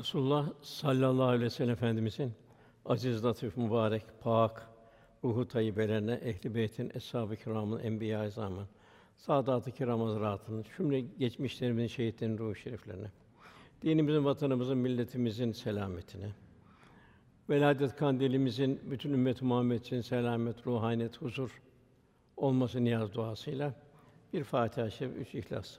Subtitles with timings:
[0.00, 2.32] Resulullah sallallahu aleyhi ve sellem Efendimizin
[2.84, 4.68] aziz, latif, mübarek, pak,
[5.24, 8.68] ruhu tayyibelerine, ehli beytin, eshab-ı kiramın, enbiya-i azamın,
[9.16, 13.10] saadat-ı kiram hazretlerinin, cümle geçmişlerimizin şehitlerin ruhu şeriflerine,
[13.82, 16.32] dinimizin, vatanımızın, milletimizin selametine,
[17.50, 21.62] veladet kandilimizin bütün ümmet-i Muhammed için selamet, ruhaniyet, huzur
[22.36, 23.74] olması niyaz duasıyla
[24.32, 25.78] bir Fatiha-i Şerif, üç İhlas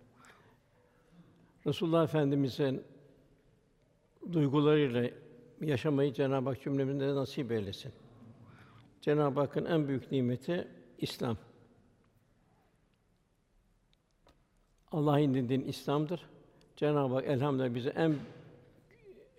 [1.67, 2.83] Resulullah Efendimiz'in
[4.31, 5.09] duygularıyla
[5.61, 7.91] yaşamayı Cenab-ı Hak cümlemize nasip eylesin.
[9.01, 11.37] Cenab-ı Hakk'ın en büyük nimeti İslam.
[14.91, 16.29] Allah'ın din İslam'dır.
[16.75, 18.15] Cenab-ı Hak elhamdülillah bize en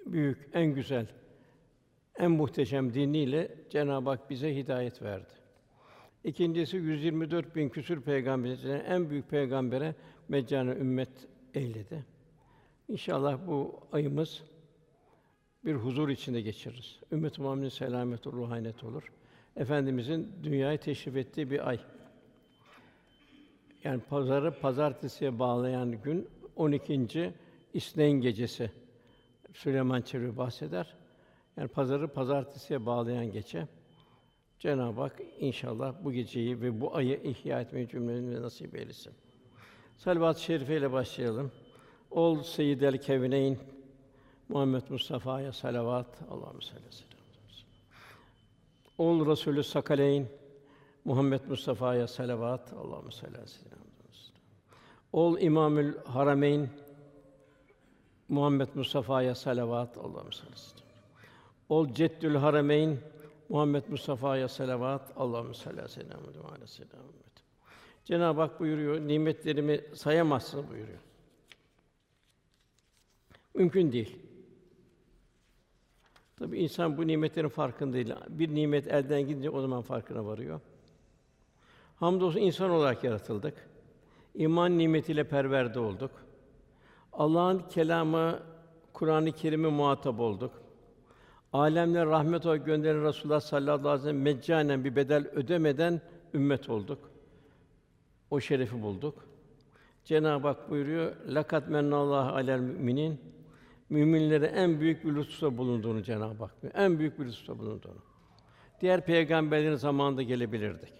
[0.06, 1.06] büyük, en güzel,
[2.18, 5.32] en muhteşem diniyle Cenab-ı Hak bize hidayet verdi.
[6.24, 9.94] İkincisi 124 bin küsur peygamberin en büyük peygambere
[10.28, 12.11] meccanı ümmet eyledi.
[12.88, 14.42] İnşallah bu ayımız
[15.64, 17.00] bir huzur içinde geçiririz.
[17.12, 19.12] Ümmet-i Muhammed'in selamet ruhaniyet olur.
[19.56, 21.80] Efendimizin dünyaya teşrif ettiği bir ay.
[23.84, 27.32] Yani pazarı pazartesiye bağlayan gün 12.
[27.74, 28.70] İsneyn gecesi.
[29.52, 30.94] Süleyman Çelebi bahseder.
[31.56, 33.68] Yani pazarı pazartesiye bağlayan gece.
[34.58, 39.12] Cenab-ı Hak inşallah bu geceyi ve bu ayı ihya etmeyi cümlemize nasip eylesin.
[39.96, 41.52] Salavat-ı şerife ile başlayalım.
[42.14, 43.58] Ol Seyyidel Kevneyn
[44.48, 46.06] Muhammed Mustafa'ya salavat.
[46.30, 47.12] Allahümme salli
[48.98, 50.28] Ol Resulü Sakaleyn
[51.04, 52.72] Muhammed Mustafa'ya salavat.
[52.72, 53.36] Allahümme salli
[55.12, 56.68] Ol İmamül Harameyn
[58.28, 59.98] Muhammed Mustafa'ya salavat.
[59.98, 60.82] Allahümme salli
[61.68, 62.98] Ol Ceddül Harameyn
[63.48, 65.12] Muhammed Mustafa'ya salavat.
[65.16, 67.00] Allahümme salli aleyhi ve sellem.
[68.04, 71.11] Cenab-ı Hak buyuruyor, nimetlerimi sayamazsın buyuruyor.
[73.54, 74.18] Mümkün değil.
[76.36, 78.14] Tabi insan bu nimetlerin farkında değil.
[78.28, 80.60] Bir nimet elden gidince o zaman farkına varıyor.
[81.96, 83.68] Hamdolsun insan olarak yaratıldık.
[84.34, 86.10] İman nimetiyle perverde olduk.
[87.12, 88.38] Allah'ın kelamı
[88.92, 90.52] Kur'an-ı Kerim'e muhatap olduk.
[91.52, 96.00] Alemler rahmet olarak gönderen Resulullah sallallahu aleyhi ve sellem meccanen bir bedel ödemeden
[96.34, 97.10] ümmet olduk.
[98.30, 99.14] O şerefi bulduk.
[100.04, 103.20] Cenab-ı Hak buyuruyor: "Lakat mennallahu alel müminin"
[103.90, 108.02] müminlere en büyük bir lütufta bulunduğunu Cenab-ı Hak en büyük bir lütufta bulunduğunu.
[108.80, 110.92] Diğer peygamberlerin zamanında gelebilirdik.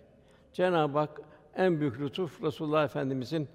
[0.53, 1.21] Cenab-ı Hak
[1.57, 3.49] en büyük lütuf Resulullah Efendimizin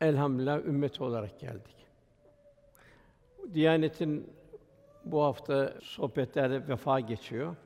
[0.00, 1.76] elhamdülillah ümmeti olarak geldik.
[3.54, 4.32] Diyanetin
[5.04, 7.56] bu hafta sohbetlerde vefa geçiyor.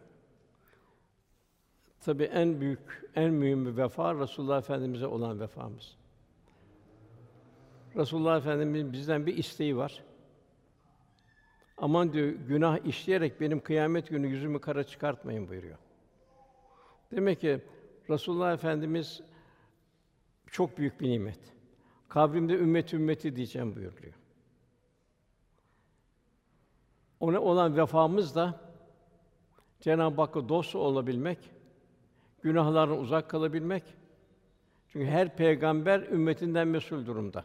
[2.01, 5.97] Tabii en büyük, en mühim bir vefa Resulullah Efendimize olan vefamız.
[7.97, 10.03] Resulullah Efendimiz bizden bir isteği var.
[11.77, 15.79] Aman diyor günah işleyerek benim kıyamet günü yüzümü kara çıkartmayın buyuruyor.
[17.11, 17.61] Demek ki
[18.11, 19.21] Resulullah Efendimiz
[20.47, 21.39] çok büyük bir nimet.
[22.09, 24.15] Kabrimde ümmet ümmeti diyeceğim buyuruyor.
[27.21, 28.61] Ona olan vefamız da
[29.81, 31.39] Cenab-ı Hakk'a dost olabilmek,
[32.43, 33.83] günahlardan uzak kalabilmek.
[34.89, 37.45] Çünkü her peygamber ümmetinden mesul durumda.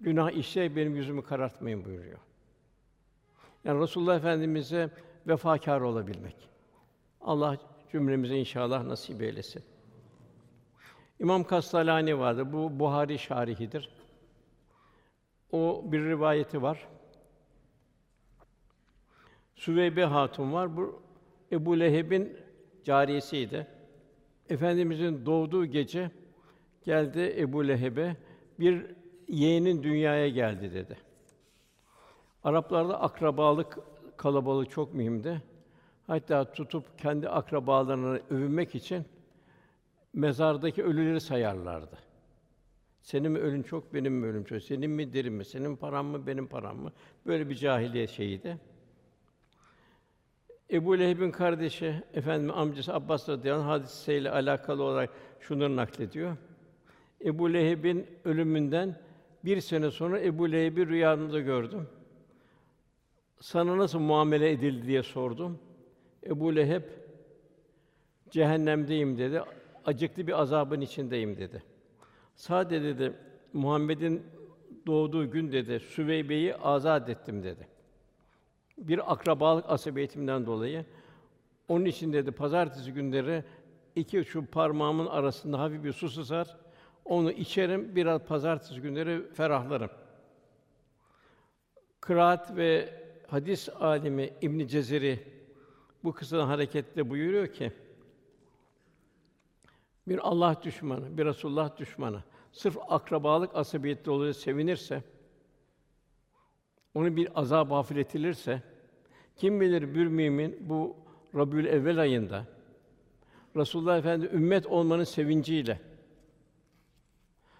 [0.00, 2.18] Günah işe benim yüzümü karartmayın buyuruyor.
[3.64, 4.90] Yani Resulullah Efendimize
[5.26, 6.36] vefakar olabilmek.
[7.20, 7.58] Allah
[7.92, 9.62] cümlemize inşallah nasip eylesin.
[11.20, 12.52] İmam Kastalani vardı.
[12.52, 13.88] Bu Buhari şarihidir.
[15.52, 16.88] O bir rivayeti var.
[19.56, 20.76] Süveybe Hatun var.
[20.76, 21.02] Bu
[21.52, 22.36] Ebu Leheb'in
[22.84, 23.66] cariyesiydi.
[24.48, 26.10] Efendimizin doğduğu gece
[26.84, 28.16] geldi Ebu Leheb'e
[28.60, 28.86] bir
[29.28, 30.96] yeğenin dünyaya geldi dedi.
[32.44, 33.78] Araplarda akrabalık
[34.16, 35.42] kalabalığı çok mühimdi.
[36.06, 39.04] Hatta tutup kendi akrabalarını övünmek için
[40.12, 41.98] mezardaki ölüleri sayarlardı.
[43.02, 44.62] Senin mi ölün çok, benim mi ölüm çok?
[44.62, 45.44] Senin mi derim mi?
[45.44, 46.92] Senin param mı, benim param mı?
[47.26, 48.58] Böyle bir cahiliye şeyiydi.
[50.70, 55.10] Ebu Leheb'in kardeşi, efendim amcası Abbas radıyallahu anh hadiseyle alakalı olarak
[55.40, 56.36] şunları naklediyor.
[57.24, 58.96] Ebu Leheb'in ölümünden
[59.44, 61.88] bir sene sonra Ebu Leheb'i rüyamda gördüm.
[63.40, 65.58] Sana nasıl muamele edildi diye sordum.
[66.26, 66.82] Ebu Leheb
[68.30, 69.42] cehennemdeyim dedi.
[69.84, 71.62] Acıklı bir azabın içindeyim dedi.
[72.34, 73.12] Sadece dedi
[73.52, 74.22] Muhammed'in
[74.86, 77.68] doğduğu gün dedi Süveybe'yi azat ettim dedi.
[78.78, 80.84] Bir akrabalık asabiyetimden dolayı
[81.68, 83.44] onun için dedi pazartesi günleri
[83.96, 86.56] iki şu parmağımın arasında hafif bir su sızar.
[87.04, 89.90] Onu içerim, biraz pazartesi günleri ferahlarım.
[92.00, 95.34] Kıraat ve hadis alimi İbn Cezeri
[96.04, 97.72] bu kısadan hareketle buyuruyor ki
[100.08, 102.22] bir Allah düşmanı, bir Resulullah düşmanı
[102.52, 105.02] sırf akrabalık asabiyeti dolayı sevinirse
[106.94, 108.62] onu bir azab hafifletilirse
[109.36, 110.96] kim bilir bir mümin bu
[111.34, 112.46] Rabiül Evvel ayında
[113.56, 115.80] Resulullah Efendi ümmet olmanın sevinciyle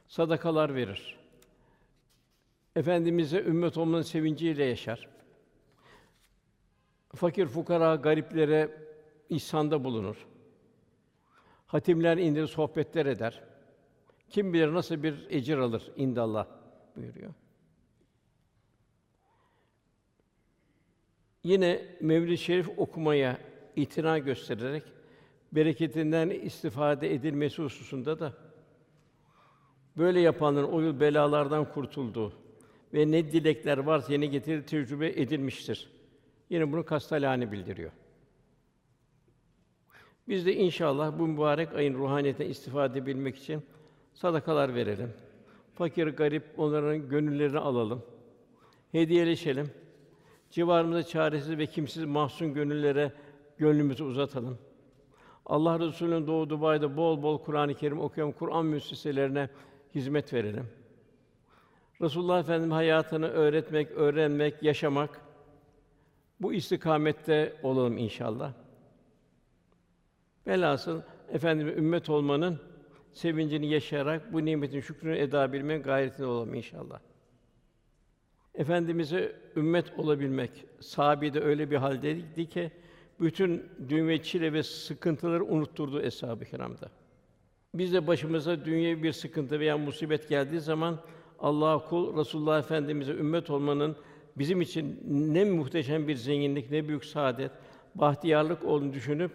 [0.06, 1.16] sadakalar verir.
[2.76, 5.08] Efendimize ümmet olmanın sevinciyle yaşar.
[7.14, 8.70] Fakir fukara, gariplere
[9.28, 10.26] ihsanda bulunur.
[11.66, 13.42] Hatimler indir, sohbetler eder.
[14.30, 16.46] Kim bilir nasıl bir ecir alır indallah
[16.96, 17.34] buyuruyor.
[21.44, 23.38] Yine Mevlid-i Şerif okumaya
[23.76, 24.82] itina göstererek
[25.52, 28.34] bereketinden istifade edilmesi hususunda da
[29.96, 32.32] böyle yapanların o yıl belalardan kurtulduğu
[32.94, 35.90] ve ne dilekler varsa yeni getirir tecrübe edilmiştir.
[36.50, 37.90] Yine bunu Kastalani bildiriyor.
[40.28, 43.62] Biz de inşallah bu mübarek ayın ruhaniyetinden istifade edebilmek için
[44.14, 45.12] sadakalar verelim.
[45.74, 48.02] Fakir, garip onların gönüllerini alalım.
[48.92, 49.70] Hediyeleşelim.
[50.50, 53.12] Civarımızda çaresiz ve kimsiz mahzun gönüllere
[53.58, 54.58] gönlümüzü uzatalım.
[55.46, 59.48] Allah Resulü'nün doğduğu Dubai'de bol bol Kur'an-ı Kerim okuyan Kur'an müesseselerine
[59.94, 60.68] hizmet verelim.
[62.00, 65.20] Resulullah Efendimiz hayatını öğretmek, öğrenmek, yaşamak
[66.40, 68.52] bu istikamette olalım inşallah.
[70.46, 72.60] Velhasıl efendimiz ümmet olmanın
[73.12, 77.00] sevincini yaşayarak bu nimetin şükrünü edebilmenin gayretinde olalım inşallah.
[78.54, 80.50] Efendimize ümmet olabilmek
[80.80, 82.70] sahabede öyle bir haldeydi ki
[83.20, 86.90] bütün dünya çile ve sıkıntıları unutturdu eshab-ı kiramda.
[87.74, 91.00] Biz de başımıza dünya bir sıkıntı veya musibet geldiği zaman
[91.38, 93.96] Allah'a kul Resulullah Efendimize ümmet olmanın
[94.38, 95.00] bizim için
[95.34, 97.50] ne muhteşem bir zenginlik, ne büyük saadet,
[97.94, 99.30] bahtiyarlık olduğunu düşünüp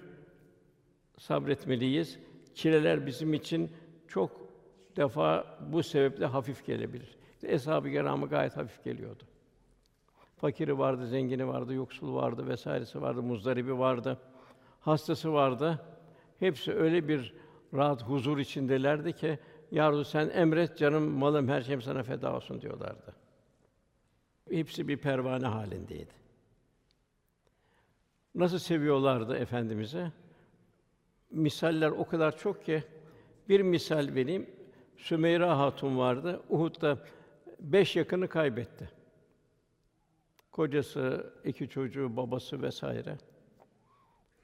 [1.18, 2.20] sabretmeliyiz.
[2.54, 3.72] Çileler bizim için
[4.08, 4.32] çok
[4.98, 7.18] defa bu sebeple hafif gelebilir.
[7.34, 9.24] İşte eshab-ı kiramı gayet hafif geliyordu.
[10.38, 14.18] Fakiri vardı, zengini vardı, yoksul vardı vesairesi vardı, muzdaribi vardı,
[14.80, 15.80] hastası vardı.
[16.40, 17.34] Hepsi öyle bir
[17.74, 19.40] rahat huzur içindelerdi ki
[19.72, 23.16] ya sen emret canım, malım, her şeyim sana feda olsun diyorlardı.
[24.52, 26.14] Hepsi bir pervane halindeydi.
[28.36, 30.12] Nasıl seviyorlardı efendimizi?
[31.32, 32.84] Misaller o kadar çok ki
[33.50, 34.50] bir misal vereyim.
[34.98, 36.42] Sümeyra Hatun vardı.
[36.50, 37.00] Uhud'da
[37.60, 38.90] beş yakını kaybetti.
[40.52, 43.18] Kocası, iki çocuğu, babası vesaire.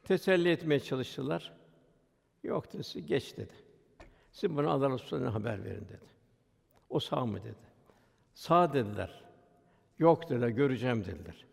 [0.04, 1.54] Teselli etmeye çalıştılar.
[2.46, 3.54] Yok dedi, geç dedi.
[4.32, 6.06] Siz bunu Allah Resulü'ne haber verin dedi.
[6.90, 7.66] O sağ mı dedi.
[8.34, 9.24] Sağ dediler.
[10.00, 11.46] Yok dediler, göreceğim dediler.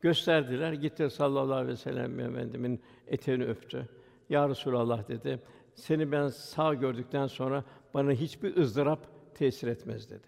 [0.00, 3.88] Gösterdiler, gitti sallallahu aleyhi ve sellem Efendimin eteğini öptü.
[4.28, 5.42] Ya Resulallah dedi.
[5.74, 10.26] Seni ben sağ gördükten sonra bana hiçbir ızdırap tesir etmez dedi.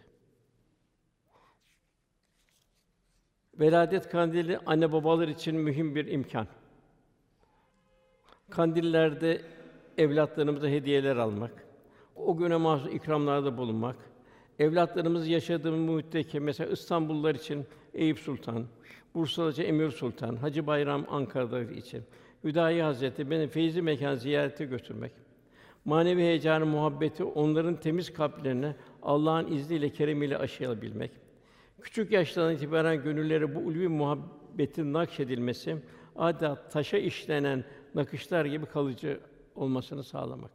[3.55, 6.47] Veladet kandili anne babalar için mühim bir imkan.
[8.51, 9.43] Kandillerde
[9.99, 11.53] evlatlarımıza hediyeler almak,
[12.17, 13.97] o güne mahsus ikramlarda bulunmak,
[14.59, 18.67] evlatlarımız yaşadığımız muhitteki mesela İstanbullular için Eyüp Sultan,
[19.51, 22.03] için Emir Sultan, Hacı Bayram Ankara'da için
[22.45, 25.13] Hüdayi Hazreti beni feyzi mekan ziyarete götürmek,
[25.85, 31.11] manevi heyecanı, muhabbeti onların temiz kalplerine Allah'ın izniyle, keremiyle aşılayabilmek,
[31.83, 35.77] küçük yaşlardan itibaren gönülleri bu ulvi muhabbetin nakşedilmesi,
[36.17, 37.65] adeta taşa işlenen
[37.97, 39.21] nakışlar gibi kalıcı
[39.55, 40.51] olmasını sağlamak.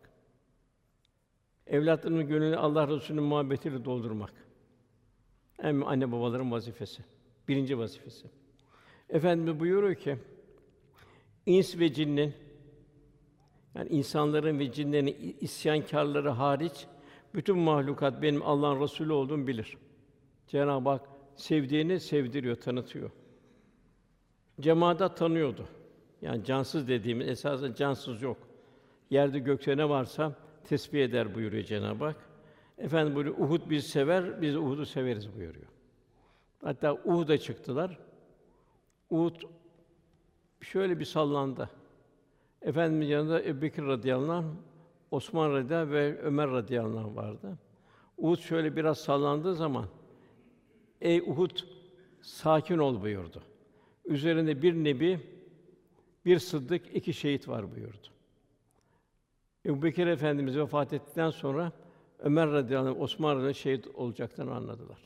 [1.67, 4.33] Evlatlarının gönlünü Allah Resulü'nün muhabbetiyle doldurmak.
[5.60, 7.03] En anne babaların vazifesi.
[7.48, 8.27] Birinci vazifesi.
[9.10, 10.17] Efendimiz buyuruyor ki
[11.45, 12.33] ins ve cinnin
[13.75, 16.88] yani insanların ve cinlerin isyankârları hariç
[17.33, 19.77] bütün mahlukat benim Allah'ın Resulü olduğumu bilir.
[20.48, 21.01] Cenab-ı Hak
[21.36, 23.12] sevdiğini sevdiriyor, tanıtıyor.
[24.60, 25.67] Cemaat tanıyordu.
[26.22, 28.38] Yani cansız dediğimiz esasen cansız yok.
[29.10, 32.16] Yerde gökte ne varsa tesbih eder buyuruyor Cenab-ı Hak.
[32.78, 35.68] Efendim buyuruyor, Uhud bizi sever, biz Uhud'u severiz buyuruyor.
[36.63, 38.00] Hatta Uhud'a çıktılar.
[39.10, 39.36] Uhud
[40.62, 41.70] şöyle bir sallandı.
[42.62, 44.46] Efendimiz yanında Ebubekir radıyallahu anh,
[45.12, 47.58] Osman radıyallahu anh ve Ömer radıyallahu anh vardı.
[48.18, 49.86] Uhud şöyle biraz sallandığı zaman
[51.01, 51.60] Ey Uhud
[52.22, 53.42] sakin ol buyurdu.
[54.06, 55.20] Üzerinde bir nebi,
[56.25, 58.08] bir sıddık, iki şehit var buyurdu.
[59.66, 61.72] Ebu Bekir Efendimiz vefat ettikten sonra
[62.20, 64.98] Ömer radıyallahu anh, Osman radıyallahu anh şehit olacaklarını anladılar.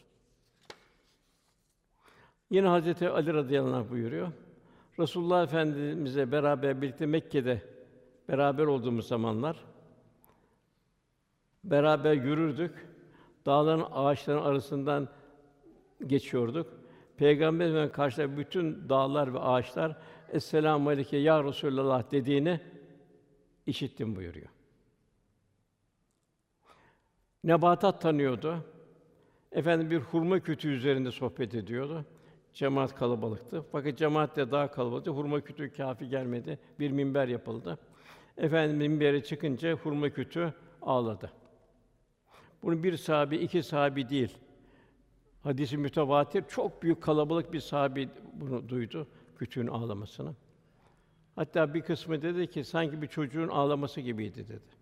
[2.49, 4.31] Yine Hazreti Ali radıyallahu anh buyuruyor.
[4.99, 7.61] Resulullah Efendimizle beraber birlikte Mekke'de
[8.29, 9.65] beraber olduğumuz zamanlar
[11.63, 12.87] beraber yürürdük.
[13.45, 15.07] Dağların, ağaçların arasından
[16.07, 16.73] geçiyorduk.
[17.17, 19.97] Peygamber Efendimiz karşıda bütün dağlar ve ağaçlar
[20.33, 22.59] "Esselamu aleyke ya Resulallah" dediğini
[23.65, 24.47] işittim buyuruyor.
[27.43, 28.65] Nebatat tanıyordu.
[29.51, 32.05] Efendim bir hurma kütüğü üzerinde sohbet ediyordu.
[32.53, 33.65] Cemaat kalabalıktı.
[33.71, 35.11] Fakat cemaat de daha kalabalıktı.
[35.11, 36.59] Hurma kütüğü kafi gelmedi.
[36.79, 37.79] Bir minber yapıldı.
[38.37, 41.31] Efendim minbere çıkınca hurma kütüğü ağladı.
[42.63, 44.37] Bunu bir sahabi, iki sahabi değil.
[45.43, 50.33] Hadisi mütevatir, çok büyük kalabalık bir sahabi bunu duydu, kütüğün ağlamasını.
[51.35, 54.75] Hatta bir kısmı dedi ki sanki bir çocuğun ağlaması gibiydi dedi.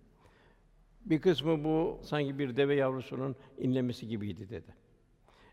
[1.05, 4.75] Bir kısmı bu sanki bir deve yavrusunun inlemesi gibiydi dedi.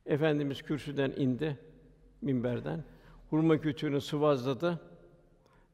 [0.06, 1.58] Efendimiz kürsüden indi
[2.22, 2.84] minberden.
[3.30, 4.80] Hurma kütüğünü sıvazladı.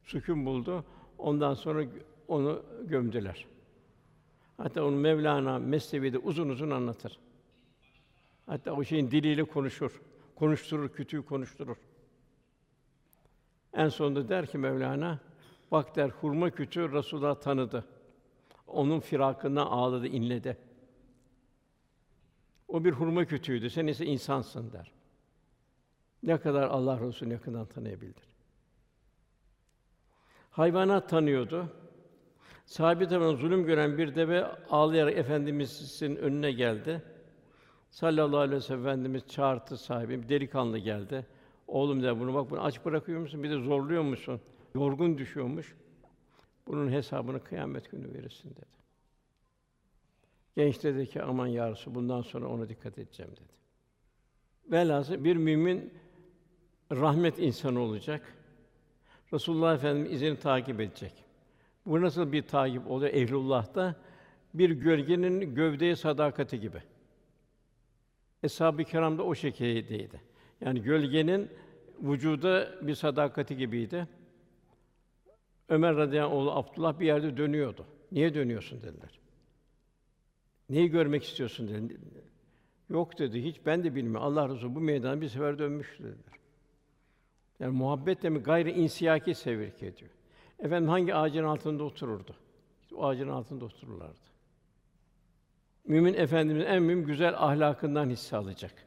[0.03, 0.85] Sükûn buldu.
[1.17, 1.85] Ondan sonra
[2.27, 3.45] onu gömdüler.
[4.57, 7.19] Hatta onu Mevlana Mesnevi'de uzun uzun anlatır.
[8.45, 10.01] Hatta o şeyin diliyle konuşur.
[10.35, 11.77] Konuşturur, kütüğü konuşturur.
[13.77, 15.19] En sonunda der ki Mevlana,
[15.71, 17.85] bak der hurma kütüğü Resulullah tanıdı.
[18.67, 20.57] Onun firakına ağladı, inledi.
[22.67, 23.69] O bir hurma kütüğüydü.
[23.69, 24.91] Sen ise insansın der.
[26.23, 28.27] Ne kadar Allah Resulü'nü yakından tanıyabildir.
[30.51, 31.69] Hayvanat tanıyordu.
[32.65, 37.03] Sahabe tarafından zulüm gören bir deve ağlayarak efendimizin önüne geldi.
[37.89, 41.25] Sallallahu aleyhi ve sellem Efendimiz çağırdı sahibi, delikanlı geldi.
[41.67, 43.43] Oğlum dedi, bunu bak bunu aç bırakıyor musun?
[43.43, 44.41] Bir de zorluyor musun?
[44.75, 45.75] Yorgun düşüyormuş.
[46.67, 48.77] Bunun hesabını kıyamet günü verirsin dedi.
[50.55, 53.57] Genç dedi ki aman ya Resulallah, bundan sonra ona dikkat edeceğim dedi.
[54.71, 55.93] Velhâsıl bir mümin
[56.91, 58.33] rahmet insanı olacak.
[59.33, 61.13] Resulullah Efendimiz izini takip edecek.
[61.85, 63.95] Bu nasıl bir takip oluyor ehlullah'ta?
[64.53, 66.81] Bir gölgenin gövdeye sadakati gibi.
[68.43, 70.21] Eshab-ı Kiram da o şekildeydi.
[70.61, 71.49] Yani gölgenin
[72.01, 74.07] vücuda bir sadakati gibiydi.
[75.69, 77.85] Ömer radıyallahu anh Abdullah bir yerde dönüyordu.
[78.11, 79.19] Niye dönüyorsun dediler.
[80.69, 81.97] Neyi görmek istiyorsun dedi.
[82.89, 83.43] Yok dedi.
[83.43, 84.23] Hiç ben de bilmiyorum.
[84.23, 86.37] Allah Resulü bu meydana bir sefer dönmüş dediler.
[87.59, 90.11] Yani muhabbet de mi gayri insiyaki sevk ediyor.
[90.59, 92.35] Efendim hangi ağacın altında otururdu?
[92.95, 94.19] O ağacın altında otururlardı.
[95.85, 98.86] Mümin efendimiz en mühim güzel ahlakından hisse alacak.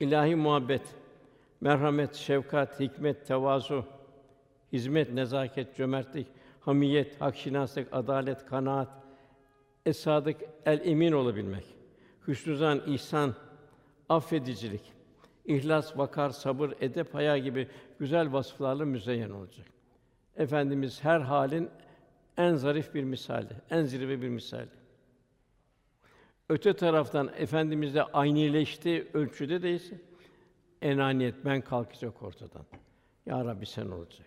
[0.00, 0.82] İlahi muhabbet,
[1.60, 3.84] merhamet, şefkat, hikmet, tevazu,
[4.72, 6.26] hizmet, nezaket, cömertlik,
[6.60, 8.88] hamiyet, hakşinaslık, adalet, kanaat,
[9.86, 10.36] es-sadık,
[10.66, 11.64] el-emin olabilmek,
[12.28, 13.34] hüsnü zan, ihsan,
[14.08, 14.92] affedicilik,
[15.44, 19.66] ihlas, vakar, sabır, edep, haya gibi güzel vasıflarla müzeyyen olacak.
[20.36, 21.70] Efendimiz her halin
[22.36, 24.77] en zarif bir misali, en zirve bir misali.
[26.48, 30.00] Öte taraftan efendimizle aynileşti ölçüde değilse
[30.82, 32.66] enaniyet ben kalkacak ortadan.
[33.26, 34.26] Ya Rabbi sen olacak.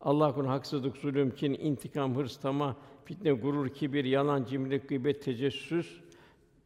[0.00, 6.00] Allah konu haksızlık, zulüm, kin, intikam, hırs, tamah, fitne, gurur, kibir, yalan, cimrilik, gıybet, tecessüs,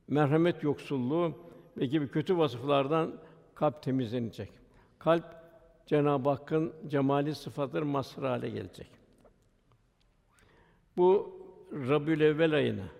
[0.08, 1.34] merhamet yoksulluğu
[1.76, 3.20] ve gibi kötü vasıflardan
[3.54, 4.50] kalp temizlenecek.
[4.98, 5.24] Kalp
[5.86, 8.90] Cenab-ı Hakk'ın cemali sıfatları mazhar hale gelecek.
[10.96, 11.40] Bu
[11.72, 12.99] Rabiül ayına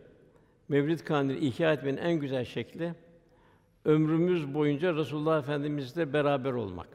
[0.71, 2.95] Mevlid Kandili ihya etmenin en güzel şekli
[3.85, 6.89] ömrümüz boyunca Resulullah Efendimizle beraber olmak.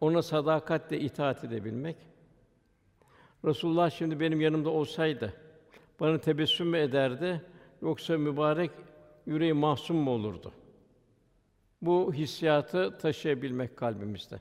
[0.00, 1.96] Ona sadakatle itaat edebilmek.
[3.44, 5.32] Resulullah şimdi benim yanımda olsaydı
[6.00, 7.42] bana tebessüm mü ederdi
[7.82, 8.70] yoksa mübarek
[9.26, 10.52] yüreği mahzun mu olurdu?
[11.82, 14.40] Bu hissiyatı taşıyabilmek kalbimizde.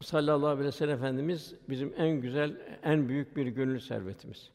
[0.00, 4.50] Sallallahu aleyhi ve sellem Efendimiz bizim en güzel, en büyük bir gönül servetimiz.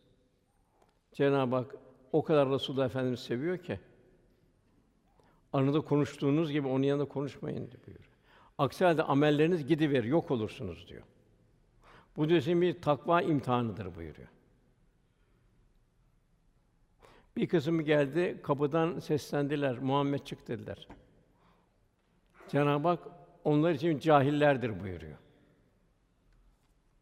[1.13, 3.79] Cenab-ı Hak o kadar Resulullah Efendimiz seviyor ki
[5.53, 8.09] aranızda konuştuğunuz gibi onun yanında konuşmayın diyor.
[8.57, 11.03] Aksi halde amelleriniz gidiver, yok olursunuz diyor.
[12.17, 14.27] Bu diyor bir takva imtihanıdır buyuruyor.
[17.37, 20.87] Bir kısmı geldi, kapıdan seslendiler, Muhammed çık dediler.
[22.49, 22.99] Cenab-ı Hak
[23.43, 25.17] onlar için cahillerdir buyuruyor.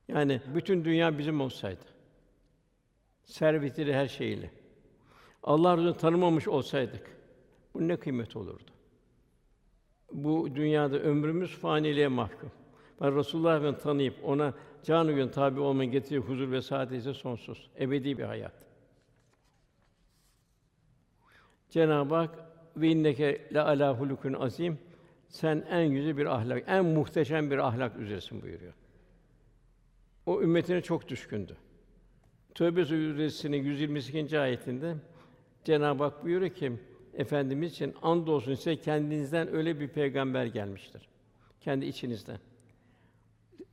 [0.07, 1.85] Yani bütün dünya bizim olsaydı,
[3.25, 4.51] servetiyle her şeyiyle,
[5.45, 7.17] Allah Resulü'nü tanımamış olsaydık,
[7.73, 8.71] bu ne kıymet olurdu?
[10.11, 12.51] Bu dünyada ömrümüz faniliğe mahkum.
[13.01, 17.69] Ben Resulullah Efendimizi tanıyıp ona canı gün tabi olmanın getirdiği huzur ve saadet ise sonsuz,
[17.79, 18.65] ebedi bir hayat.
[21.69, 22.39] Cenab-ı Hak
[22.77, 24.79] ve inneke la ala hulukun azim
[25.27, 28.73] sen en yüce bir ahlak, en muhteşem bir ahlak üzeresin buyuruyor.
[30.25, 31.57] O ümmetine çok düşkündü.
[32.55, 34.39] Tövbe suresinin 122.
[34.39, 34.95] ayetinde
[35.65, 36.71] Cenab-ı Hak buyuruyor ki
[37.13, 41.07] Efendimiz için andolsun size kendinizden öyle bir peygamber gelmiştir.
[41.61, 42.39] Kendi içinizden.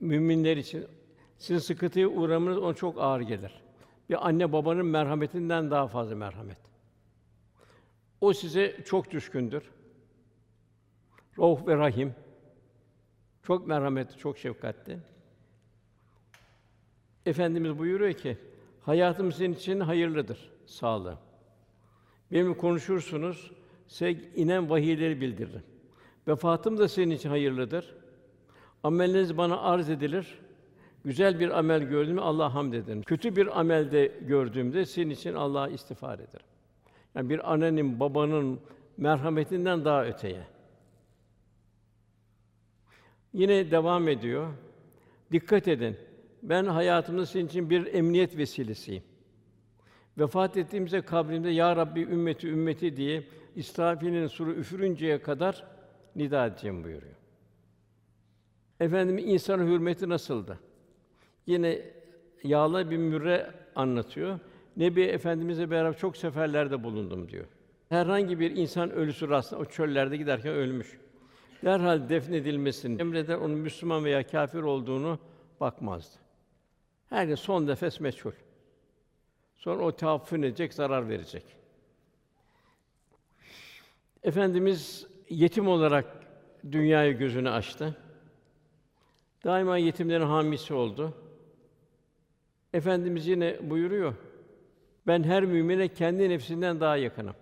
[0.01, 0.87] Müminler için
[1.39, 3.63] sizin sıkıntıya uğramanız ona çok ağır gelir.
[4.11, 6.59] Bir anne babanın merhametinden daha fazla merhamet.
[8.21, 9.71] O size çok düşkündür.
[11.39, 12.15] Rauf ve Rahim.
[13.43, 14.99] Çok merhametli, çok şefkatli.
[17.27, 18.39] Efendimiz buyuruyor ki,
[18.83, 21.19] hayatım sizin için hayırlıdır, sağlığı.
[22.33, 23.51] Benimle konuşursunuz,
[23.89, 25.63] size inen vahiyleri bildiririm.
[26.29, 27.95] Vefatım da senin için hayırlıdır.
[28.83, 30.39] Amelleriniz bana arz edilir.
[31.05, 33.03] Güzel bir amel gördüğümde Allah hamd ederim.
[33.03, 36.47] Kötü bir amelde gördüğümde senin için Allah'a istiğfar ederim.
[37.15, 38.61] Yani bir annenin, babanın
[38.97, 40.47] merhametinden daha öteye.
[43.33, 44.49] Yine devam ediyor.
[45.33, 45.97] Dikkat edin.
[46.43, 49.03] Ben hayatımda sizin için bir emniyet vesilesiyim.
[50.19, 53.25] Vefat ettiğimizde kabrimde ya Rabbi ümmeti ümmeti diye
[53.57, 55.65] İsrafil'in suru üfürünceye kadar
[56.17, 57.15] nida edeceğim buyuruyor.
[58.81, 60.59] Efendim insan hürmeti nasıldı?
[61.47, 61.81] Yine
[62.43, 64.39] Yağla bin Mürre anlatıyor.
[64.77, 67.45] Nebi Efendimizle beraber çok seferlerde bulundum diyor.
[67.89, 70.99] Herhangi bir insan ölüsü rastla o çöllerde giderken ölmüş.
[71.65, 75.19] Derhal defnedilmesini emreder, onun Müslüman veya kâfir olduğunu
[75.61, 76.17] bakmazdı.
[77.09, 78.33] Her son nefes meçhul.
[79.65, 81.45] Sonra o taaffün edecek, zarar verecek.
[84.23, 86.07] Efendimiz yetim olarak
[86.73, 87.97] dünyaya gözünü açtı.
[89.45, 91.15] Daima yetimlerin hamisi oldu.
[92.73, 94.15] Efendimiz yine buyuruyor.
[95.07, 97.35] Ben her mümine kendi nefsinden daha yakınım.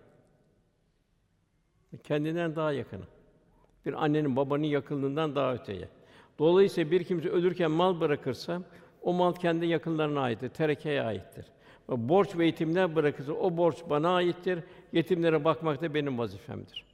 [2.04, 3.06] Kendinden daha yakınım.
[3.87, 5.88] Bir annenin babanın yakınlığından daha öteye.
[6.38, 8.62] Dolayısıyla bir kimse ölürken mal bırakırsa
[9.02, 11.46] o mal kendi yakınlarına aittir, terekeye aittir.
[11.90, 14.64] Borç ve yetimler bırakırsa o borç bana aittir.
[14.92, 16.87] Yetimlere bakmak da benim vazifemdir.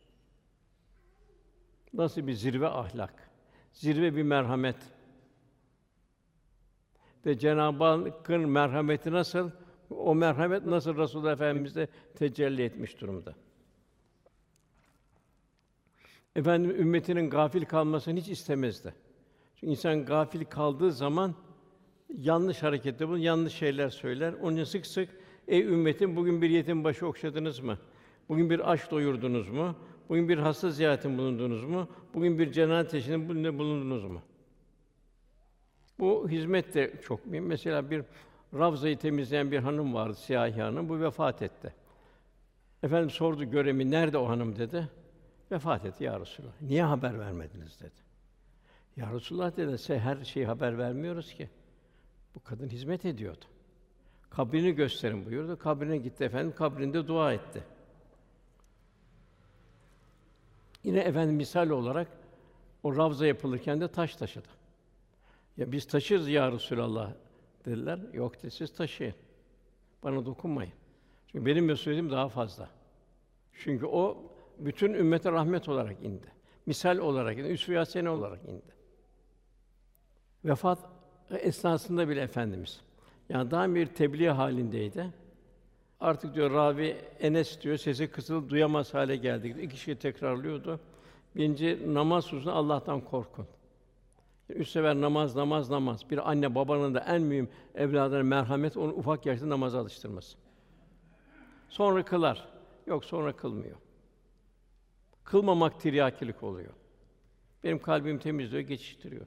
[1.93, 3.31] Nasıl bir zirve ahlak,
[3.73, 4.77] zirve bir merhamet.
[7.27, 9.51] Ve Cenab-ı Hakk'ın merhameti nasıl?
[9.91, 13.35] O merhamet nasıl Resulullah Efendimiz'de tecelli etmiş durumda.
[16.37, 18.95] Efendim ümmetinin gafil kalmasını hiç istemezdi.
[19.55, 21.35] Çünkü insan gafil kaldığı zaman
[22.14, 24.33] yanlış harekette bulun, yanlış şeyler söyler.
[24.33, 25.09] Onun için sık sık
[25.49, 27.79] ey ümmetim bugün bir yetim başı okşadınız mı?
[28.29, 29.77] Bugün bir aç doyurdunuz mu?
[30.09, 31.88] Bugün bir hasta ziyaretin bulundunuz mu?
[32.14, 34.23] Bugün bir cenaze teşhirinde bulundunuz mu?
[35.99, 37.47] Bu hizmet de çok mühim.
[37.47, 38.03] Mesela bir
[38.55, 40.88] Ravzayı temizleyen bir hanım vardı, siyahi hanım.
[40.88, 41.75] Bu vefat etti.
[42.83, 44.88] Efendim sordu göremi nerede o hanım dedi.
[45.53, 46.53] Vefat etti ya Resulallah.
[46.61, 48.07] Niye haber vermediniz dedi.
[48.97, 51.49] Ya Resulullah dedi, her şeyi haber vermiyoruz ki.
[52.37, 53.44] Bu kadın hizmet ediyordu.
[54.31, 55.59] Kabrini gösterin buyurdu.
[55.59, 57.64] Kabrine gitti efendim, kabrinde dua etti.
[60.85, 62.09] Yine efendim misal olarak
[62.83, 64.49] o ravza yapılırken de taş taşıdı.
[65.57, 67.12] Ya biz taşırız ya Resulallah
[67.64, 67.99] dediler.
[68.12, 69.14] Yok dedi, siz taşıyın.
[70.03, 70.72] Bana dokunmayın.
[71.27, 72.70] Çünkü benim mesuliyetim daha fazla.
[73.53, 76.27] Çünkü o bütün ümmete rahmet olarak indi.
[76.66, 78.75] Misal olarak indi, üsve-i olarak indi.
[80.44, 80.96] Vefat
[81.31, 82.81] esnasında bile efendimiz
[83.29, 85.07] yani daha bir tebliğ halindeydi.
[86.01, 89.57] Artık diyor ravi Enes diyor sesi kısıldı duyamaz hale geldik.
[89.57, 90.81] İki kişi tekrarlıyordu.
[91.37, 93.47] Birinci namaz hususunda Allah'tan korkun.
[94.49, 96.11] Üç sefer namaz, namaz, namaz.
[96.11, 100.37] Bir anne babanın da en mühim evladına merhamet, onu ufak yaşta namaza alıştırması.
[101.69, 102.49] Sonra kılar.
[102.87, 103.77] Yok sonra kılmıyor.
[105.25, 106.73] Kılmamak tiryakilik oluyor.
[107.65, 109.27] Benim kalbim temizliyor, geçiştiriyor.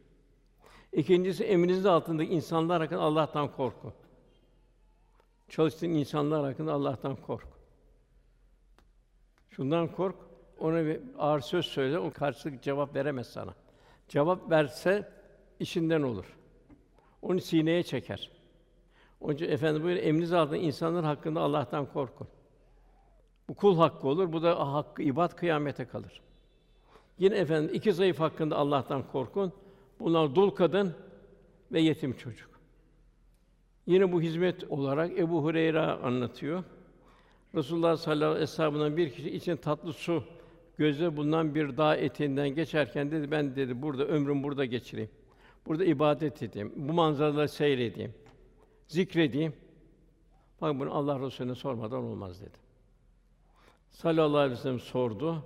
[0.93, 3.93] İkincisi emrinizin altındaki insanlar hakkında Allah'tan korku.
[5.49, 7.47] Çalıştığın insanlar hakkında Allah'tan kork.
[9.49, 10.15] Şundan kork,
[10.59, 13.53] ona bir ağır söz söyle, o karşılık cevap veremez sana.
[14.07, 15.11] Cevap verse
[15.59, 16.37] işinden olur.
[17.21, 18.31] Onu sineye çeker.
[19.21, 22.27] Onun için efendim böyle emriniz altında insanlar hakkında Allah'tan korkun.
[23.49, 24.33] Bu kul hakkı olur.
[24.33, 26.21] Bu da hakkı ibad kıyamete kalır.
[27.17, 29.53] Yine efendim iki zayıf hakkında Allah'tan korkun.
[29.99, 30.93] Bunlar dul kadın
[31.71, 32.49] ve yetim çocuk.
[33.87, 36.63] Yine bu hizmet olarak Ebu Hureyre anlatıyor.
[37.55, 40.23] Resulullah sallallahu aleyhi ve sellem'den bir kişi için tatlı su
[40.77, 45.09] gözde bulunan bir dağ eteğinden geçerken dedi ben dedi burada ömrüm burada geçireyim.
[45.65, 46.73] Burada ibadet edeyim.
[46.75, 48.13] Bu manzaraları seyredeyim.
[48.87, 49.53] Zikredeyim.
[50.61, 52.57] Bak bunu Allah Resulüne sormadan olmaz dedi.
[53.89, 55.43] Sallallahu aleyhi ve sellem sordu.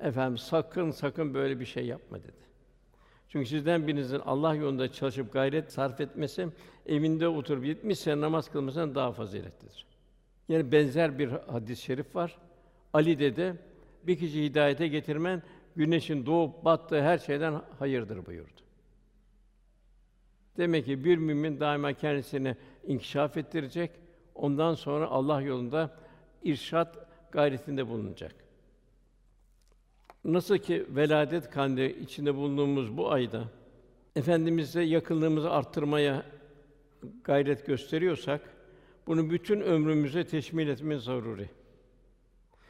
[0.00, 2.49] Efendim sakın sakın böyle bir şey yapma dedi.
[3.32, 6.48] Çünkü sizden birinizin Allah yolunda çalışıp gayret sarf etmesi
[6.86, 9.86] evinde oturup 70 sene namaz kılmasından daha faziletlidir.
[10.48, 12.38] Yani benzer bir hadis-i şerif var.
[12.92, 13.54] Ali dedi,
[14.02, 15.42] bir kişi hidayete getirmen
[15.76, 18.60] güneşin doğup battığı her şeyden hayırdır buyurdu.
[20.56, 23.90] Demek ki bir mümin daima kendisini inkişaf ettirecek,
[24.34, 25.96] ondan sonra Allah yolunda
[26.42, 26.98] irşat
[27.32, 28.34] gayretinde bulunacak.
[30.24, 33.44] Nasıl ki veladet kandili içinde bulunduğumuz bu ayda
[34.16, 36.22] efendimize yakınlığımızı arttırmaya
[37.24, 38.40] gayret gösteriyorsak
[39.06, 41.48] bunu bütün ömrümüze teşmil etmemiz zaruri.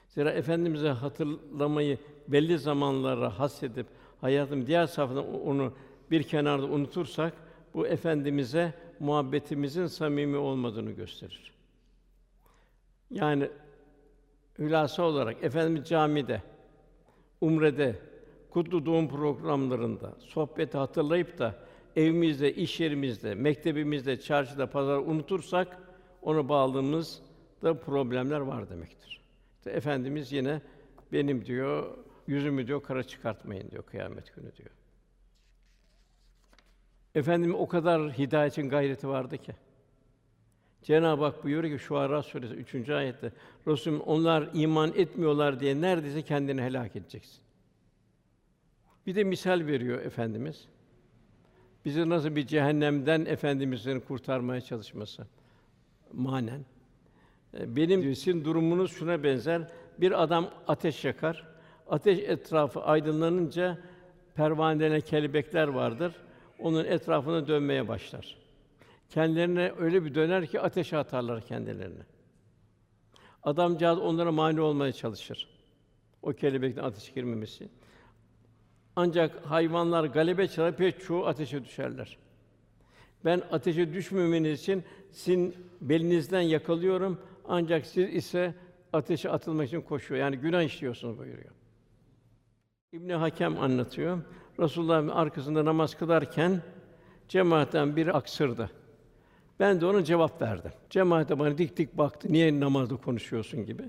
[0.09, 3.87] Zira efendimize hatırlamayı belli zamanlara hasredip
[4.21, 5.73] hayatım diğer safhada onu
[6.11, 7.33] bir kenarda unutursak
[7.75, 11.53] bu efendimize muhabbetimizin samimi olmadığını gösterir.
[13.11, 13.51] Yani
[14.59, 16.43] hülasa olarak efendimiz camide
[17.40, 17.96] umrede,
[18.50, 21.55] kutlu doğum programlarında, sohbeti hatırlayıp da
[21.96, 25.79] evimizde, iş yerimizde, mektebimizde, çarşıda, pazarda unutursak
[26.22, 27.22] onu bağlılığımız
[27.62, 29.20] da problemler var demektir.
[29.59, 30.61] İşte Efendimiz yine
[31.12, 34.70] benim diyor, yüzümü diyor kara çıkartmayın diyor kıyamet günü diyor.
[37.14, 39.53] Efendim o kadar hidayetin gayreti vardı ki.
[40.83, 42.88] Cenab-ı Hak buyuruyor ki şu Şuara suresi 3.
[42.88, 43.33] ayette
[43.66, 47.40] Resulüm onlar iman etmiyorlar diye neredeyse kendini helak edeceksin.
[49.07, 50.69] Bir de misal veriyor efendimiz.
[51.85, 55.27] Bizi nasıl bir cehennemden efendimizin kurtarmaya çalışması
[56.12, 56.64] manen.
[57.59, 59.71] E, benim sizin durumunuz şuna benzer.
[59.99, 61.47] Bir adam ateş yakar.
[61.88, 63.79] Ateş etrafı aydınlanınca
[64.35, 66.14] pervanelenen kelebekler vardır.
[66.59, 68.39] Onun etrafına dönmeye başlar.
[69.11, 72.03] Kendilerine öyle bir döner ki ateşe atarlar kendilerini.
[73.42, 75.49] Adamcağız onlara mani olmaya çalışır.
[76.23, 77.68] O kelebekten ateş girmemesi.
[78.96, 82.18] Ancak hayvanlar galebe çalar, pek çoğu ateşe düşerler.
[83.25, 87.18] Ben ateşe düşmemeniz için sizin belinizden yakalıyorum.
[87.49, 88.55] Ancak siz ise
[88.92, 90.20] ateşe atılmak için koşuyor.
[90.20, 91.51] Yani günah işliyorsunuz buyuruyor.
[92.92, 94.23] İbn Hakem anlatıyor.
[94.59, 96.62] Resulullah'ın arkasında namaz kılarken
[97.29, 98.70] cemaatten biri aksırdı.
[99.61, 100.70] Ben de ona cevap verdim.
[100.90, 102.33] Cemaate bana dik dik baktı.
[102.33, 103.83] Niye namazda konuşuyorsun gibi.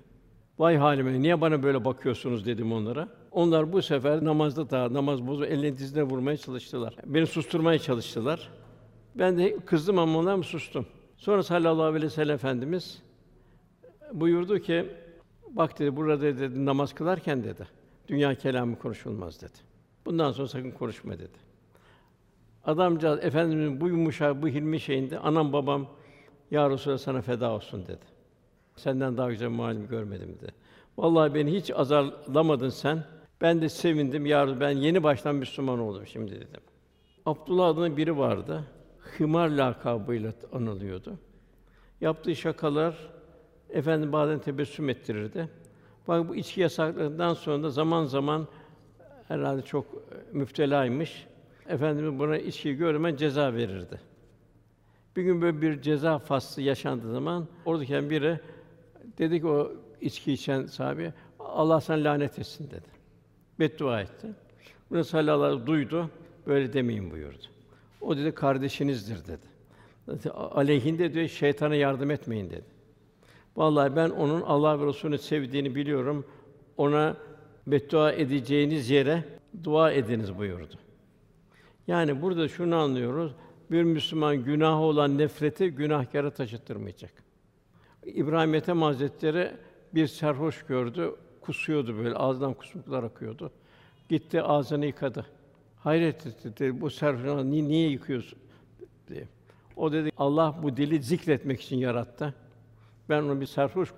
[0.59, 3.07] Vay halime, niye bana böyle bakıyorsunuz dedim onlara.
[3.31, 6.95] Onlar bu sefer namazda da namaz bozu elini dizine vurmaya çalıştılar.
[7.05, 8.49] Beni susturmaya çalıştılar.
[9.15, 10.85] Ben de kızdım ama mı sustum.
[11.17, 13.01] Sonra sallallahu aleyhi ve sellem efendimiz
[14.13, 14.85] buyurdu ki
[15.49, 17.67] bak dedi burada dedi namaz kılarken dedi
[18.07, 19.57] dünya kelamı konuşulmaz dedi.
[20.05, 21.50] Bundan sonra sakın konuşma dedi.
[22.65, 25.87] Adamcağız efendimizin bu yumuşak, bu hilmi şeyinde anam babam
[26.51, 28.05] ya Resulallah sana feda olsun dedi.
[28.75, 30.51] Senden daha güzel muallim görmedim dedi.
[30.97, 33.03] Vallahi beni hiç azarlamadın sen.
[33.41, 34.25] Ben de sevindim.
[34.25, 36.61] Ya ben yeni baştan Müslüman oldum şimdi dedim.
[37.25, 38.63] Abdullah adında biri vardı.
[39.17, 41.13] Hımar lakabıyla anılıyordu.
[42.01, 42.95] Yaptığı şakalar
[43.69, 45.49] efendim bazen tebessüm ettirirdi.
[46.07, 48.47] Bak bu içki yasaklarından sonra da zaman zaman
[49.27, 49.85] herhalde çok
[50.33, 51.27] müftelaymış.
[51.69, 53.99] Efendimiz buna içki görmen ceza verirdi.
[55.15, 58.39] Bir gün böyle bir ceza faslı yaşandığı zaman oradaki biri
[59.17, 59.71] dedi ki o
[60.01, 62.87] içki içen sahibi Allah sana lanet etsin dedi.
[63.59, 64.27] Beddua etti.
[64.89, 66.09] Bunu sallallahu duydu.
[66.47, 67.45] Böyle demeyin buyurdu.
[68.01, 69.51] O dedi kardeşinizdir dedi.
[70.33, 72.65] Aleyhinde diyor şeytana yardım etmeyin dedi.
[73.55, 76.25] Vallahi ben onun Allah ve Resulü'nü sevdiğini biliyorum.
[76.77, 77.17] Ona
[77.67, 79.23] beddua edeceğiniz yere
[79.63, 80.75] dua ediniz buyurdu.
[81.91, 83.31] Yani burada şunu anlıyoruz.
[83.71, 87.11] Bir Müslüman günahı olan nefreti günahkara taşıttırmayacak.
[88.05, 89.51] İbrahim Ethem Hazretleri
[89.95, 93.51] bir serhoş gördü, kusuyordu böyle, ağzından kusmuklar akıyordu.
[94.09, 95.25] Gitti ağzını yıkadı.
[95.79, 98.39] Hayret etti dedi, bu serhoş niye, niye yıkıyorsun
[99.07, 99.27] diye.
[99.75, 102.33] O dedi Allah bu dili zikretmek için yarattı.
[103.09, 103.93] Ben onu bir serhoş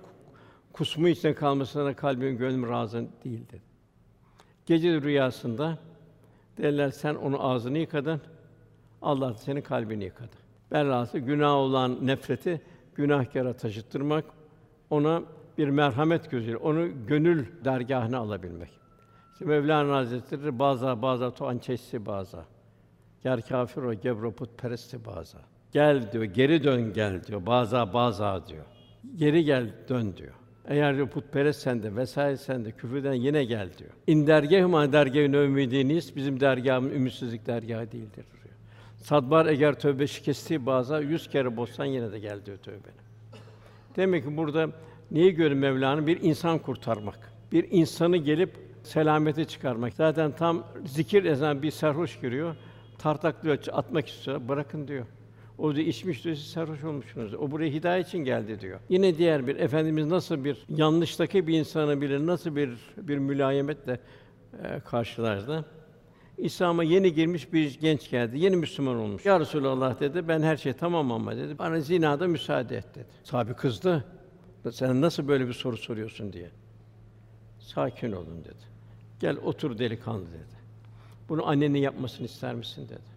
[0.72, 3.62] kusmu içinde kalmasına kalbim gönlüm razı değil dedi.
[4.66, 5.78] Gece rüyasında
[6.58, 8.20] Derler sen onu ağzını yıkadın.
[9.02, 10.36] Allah da senin kalbini yıkadı.
[10.70, 12.60] Ben razı günah olan nefreti
[12.94, 14.24] günahkara taşıttırmak,
[14.90, 15.22] ona
[15.58, 18.70] bir merhamet gözüyle onu gönül dergâhına alabilmek.
[19.32, 22.38] İşte Mevlana Hazretleri bazı bazı tuan çeşsi bazı.
[23.22, 25.38] Ger kafir o gebro putperesti bazı.
[25.72, 27.46] Gel diyor, geri dön gel diyor.
[27.46, 28.64] Bazı bazı diyor.
[29.16, 30.34] Geri gel dön diyor.
[30.68, 33.90] Eğer diyor putperest sende vesaire sende küfürden yine gel diyor.
[34.06, 38.54] İn dergâhıma dergâhın ümidiniz bizim dergâhımız ümitsizlik dergâhı değildir diyor.
[38.96, 43.04] Sadbar eğer tövbe şikesti bazı yüz kere bozsan yine de gel diyor tövbene.
[43.96, 44.70] Demek ki burada
[45.10, 46.06] neyi görün Mevlana?
[46.06, 47.32] Bir insan kurtarmak.
[47.52, 48.50] Bir insanı gelip
[48.82, 49.92] selamete çıkarmak.
[49.92, 52.56] Zaten tam zikir ezan bir sarhoş giriyor.
[52.98, 54.48] Tartaklıyor, atmak istiyor.
[54.48, 55.06] Bırakın diyor.
[55.58, 57.34] O diyor içmiş diyor, siz sarhoş olmuşsunuz.
[57.34, 58.80] O buraya hidayet için geldi diyor.
[58.88, 64.00] Yine diğer bir efendimiz nasıl bir yanlıştaki bir insanı bilir, nasıl bir bir mülayemetle
[64.62, 65.64] e, karşılardı.
[66.38, 68.38] İslam'a yeni girmiş bir genç geldi.
[68.38, 69.26] Yeni Müslüman olmuş.
[69.26, 70.28] Ya Resulallah dedi.
[70.28, 71.58] Ben her şey tamam ama dedi.
[71.58, 73.06] Bana zinada müsaade et dedi.
[73.24, 74.04] Sahabe kızdı.
[74.72, 76.50] Sen nasıl böyle bir soru soruyorsun diye.
[77.58, 78.64] Sakin olun dedi.
[79.20, 80.54] Gel otur delikanlı dedi.
[81.28, 83.13] Bunu annenin yapmasını ister misin dedi.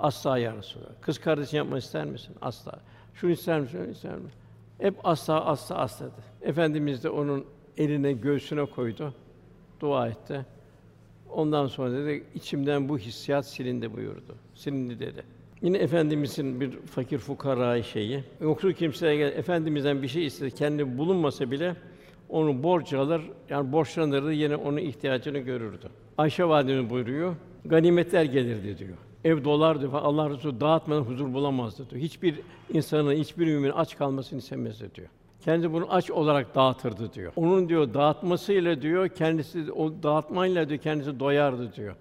[0.00, 0.90] Asla ya Resulallah.
[1.00, 2.34] Kız kardeşin yapmasını ister misin?
[2.40, 2.80] Asla.
[3.14, 3.78] Şunu ister misin?
[3.78, 4.38] Şunu ister misin?
[4.78, 6.50] Hep asla, asla, asla dedi.
[6.50, 7.44] Efendimiz de onun
[7.76, 9.14] eline göğsüne koydu.
[9.80, 10.46] Dua etti.
[11.30, 14.34] Ondan sonra dedi içimden bu hissiyat silindi buyurdu.
[14.54, 15.22] Silindi dedi.
[15.62, 18.24] Yine efendimizin bir fakir fukara şeyi.
[18.40, 21.76] Yoksul kimseye gel efendimizden bir şey istedi kendi bulunmasa bile
[22.28, 25.88] onu borç alır yani borçlanırdı yine onun ihtiyacını görürdü.
[26.18, 27.36] Ayşe validemiz buyuruyor.
[27.64, 28.96] Ganimetler gelirdi diyor.
[29.24, 29.92] Ev dolar diyor.
[29.92, 32.02] Allah Resulü dağıtmadan huzur bulamazdı diyor.
[32.02, 32.40] Hiçbir
[32.72, 35.08] insanın, hiçbir müminin aç kalmasını istemezdi diyor.
[35.44, 37.32] Kendi bunu aç olarak dağıtırdı diyor.
[37.36, 41.94] Onun diyor dağıtmasıyla diyor kendisi o dağıtmayla diyor kendisi doyardı diyor.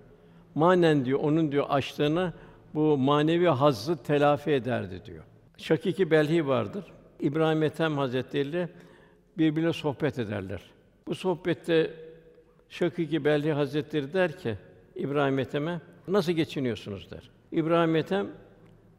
[0.55, 2.33] Manen diyor onun diyor açlığını
[2.73, 5.23] bu manevi hazzı telafi ederdi diyor.
[5.57, 6.85] Şakiki Belhi vardır.
[7.19, 8.67] İbrahim Ethem Hazretleri
[9.37, 10.61] birbirine sohbet ederler.
[11.07, 11.93] Bu sohbette
[12.69, 14.55] Şakiki Belhi Hazretleri der ki
[14.95, 17.29] İbrahim Ethem'e nasıl geçiniyorsunuz der.
[17.51, 18.27] İbrahim Ethem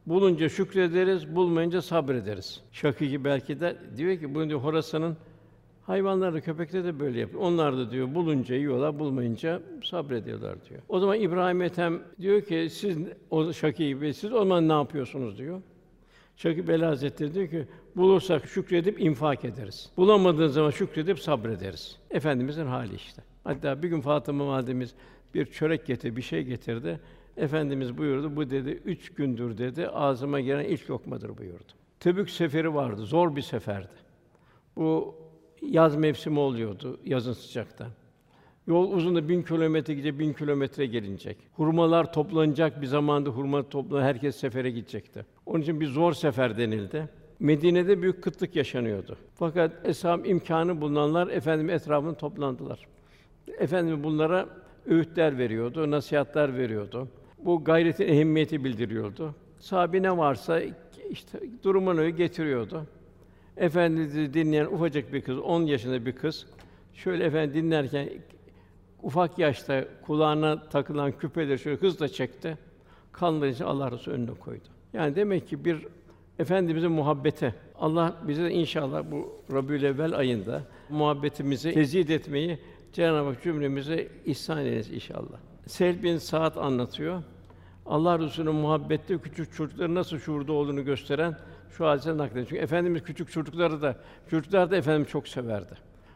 [0.06, 2.60] bulunca şükrederiz, bulmayınca sabrederiz.
[2.72, 5.16] Şakiki belki de diyor ki bunu diyor Horasan'ın
[5.82, 7.42] hayvanları, köpekleri de böyle yapıyor.
[7.42, 10.80] Onlar da diyor bulunca yiyorlar, bulmayınca sabrediyorlar diyor.
[10.88, 12.98] O zaman İbrahim Ethem diyor ki siz
[13.30, 15.62] o Şakî gibi siz o zaman ne yapıyorsunuz diyor.
[16.36, 19.90] Şakî Hazretleri diyor ki bulursak şükredip infak ederiz.
[19.96, 21.98] Bulamadığımız zaman şükredip sabrederiz.
[22.10, 23.22] Efendimizin hali işte.
[23.44, 24.94] Hatta bir gün Fatıma validemiz
[25.34, 27.00] bir çörek getirdi, bir şey getirdi.
[27.36, 31.72] Efendimiz buyurdu, bu dedi üç gündür dedi ağzıma giren ilk lokmadır buyurdu.
[32.00, 33.88] Tebük seferi vardı, zor bir seferdi.
[34.76, 35.14] Bu
[35.62, 37.86] yaz mevsimi oluyordu, yazın sıcakta.
[38.66, 41.36] Yol uzun da bin kilometre gidecek, bin kilometre gelinecek.
[41.52, 45.26] Hurmalar toplanacak bir zamanda hurma topla herkes sefere gidecekti.
[45.46, 47.08] Onun için bir zor sefer denildi.
[47.40, 49.16] Medine'de büyük kıtlık yaşanıyordu.
[49.34, 52.86] Fakat eshab imkanı bulunanlar efendim etrafında toplandılar.
[53.58, 54.48] Efendim bunlara
[54.86, 57.08] öğütler veriyordu, nasihatler veriyordu.
[57.38, 59.34] Bu gayretin ehemmiyeti bildiriyordu.
[59.58, 60.60] Sahabi ne varsa
[61.10, 62.86] işte durumunu getiriyordu.
[63.56, 66.46] Efendimizi dinleyen ufacık bir kız, 10 yaşında bir kız
[66.94, 68.08] şöyle efendi dinlerken
[69.02, 72.58] ufak yaşta kulağına takılan küpeleri şöyle hızla çekti.
[73.12, 74.64] Kanlayınca Allah Resulü önüne koydu.
[74.92, 75.86] Yani demek ki bir
[76.38, 82.58] efendimizin muhabbete Allah bize inşallah bu Rabiülevvel ayında muhabbetimizi tezid etmeyi
[82.92, 85.38] Cenab-ı Hak cümlemize ihsan eylesin inşallah.
[85.66, 87.22] Sehl bin Saat anlatıyor.
[87.86, 91.36] Allah Resulü'nün muhabbette küçük çocukların nasıl şuurda olduğunu gösteren
[91.70, 92.46] şu hadise naklediyor.
[92.46, 93.96] Çünkü efendimiz küçük çocukları da
[94.30, 95.74] çocuklar da efendim çok severdi.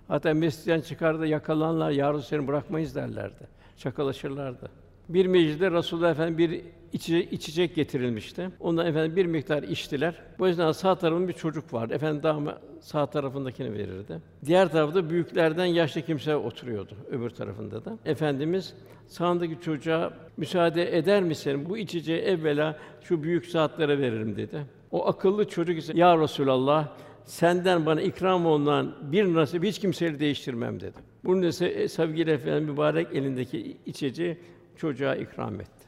[0.08, 3.48] Hatta mescitten çıkar da yakalanlar, ya seni bırakmayız derlerdi.
[3.76, 4.70] Şakalaşırlardı.
[5.08, 6.62] Bir mecliste Resulullah Efendimiz bir
[6.94, 8.48] içecek, içecek getirilmişti.
[8.60, 10.14] Ondan efendim bir miktar içtiler.
[10.38, 11.94] Bu yüzden sağ tarafında bir çocuk vardı.
[11.94, 14.20] Efendim daima sağ tarafındakini verirdi.
[14.44, 17.98] Diğer tarafta büyüklerden yaşlı kimse oturuyordu öbür tarafında da.
[18.04, 18.74] Efendimiz
[19.06, 21.66] sağındaki çocuğa müsaade eder misin?
[21.68, 24.66] Bu içeceği evvela şu büyük saatlere veririm dedi.
[24.90, 26.88] O akıllı çocuk ise ya Resulallah
[27.24, 30.98] senden bana ikram olunan bir nasip hiç kimseyi değiştirmem dedi.
[31.24, 34.38] Bunun ise sevgili efendim mübarek elindeki içeceği
[34.76, 35.83] çocuğa ikram etti.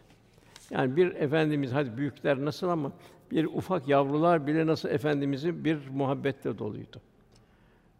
[0.71, 2.93] Yani bir efendimiz hadi büyükler nasıl ama
[3.31, 7.01] bir ufak yavrular bile nasıl efendimizi bir muhabbette doluydu.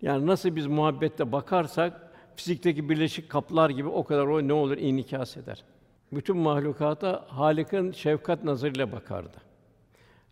[0.03, 5.37] Yani nasıl biz muhabbette bakarsak fizikteki birleşik kaplar gibi o kadar o ne olur inikas
[5.37, 5.65] eder.
[6.13, 9.37] Bütün mahlukata Halik'in şefkat nazarıyla bakardı.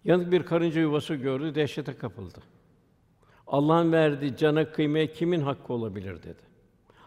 [0.05, 2.39] Yanık bir karınca yuvası gördü, dehşete kapıldı.
[3.47, 6.43] Allah'ın verdiği cana kıymaya kimin hakkı olabilir dedi.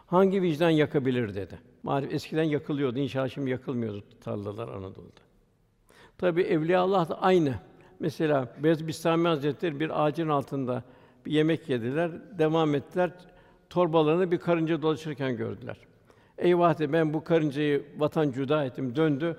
[0.07, 1.59] Hangi vicdan yakabilir dedi.
[1.87, 5.21] Maalesef eskiden yakılıyordu, inşallah şimdi yakılmıyordu tarlalar Anadolu'da.
[6.17, 7.53] Tabi evliya Allah da aynı.
[7.99, 10.83] Mesela Beyazıt Bistami Hazretleri bir ağacın altında
[11.25, 13.11] Bir yemek yediler, devam ettiler.
[13.69, 15.77] Torbalarını bir karınca dolaşırken gördüler.
[16.37, 18.95] Eyvah dedi, ben bu karıncayı vatan cüda ettim.
[18.95, 19.37] Döndü,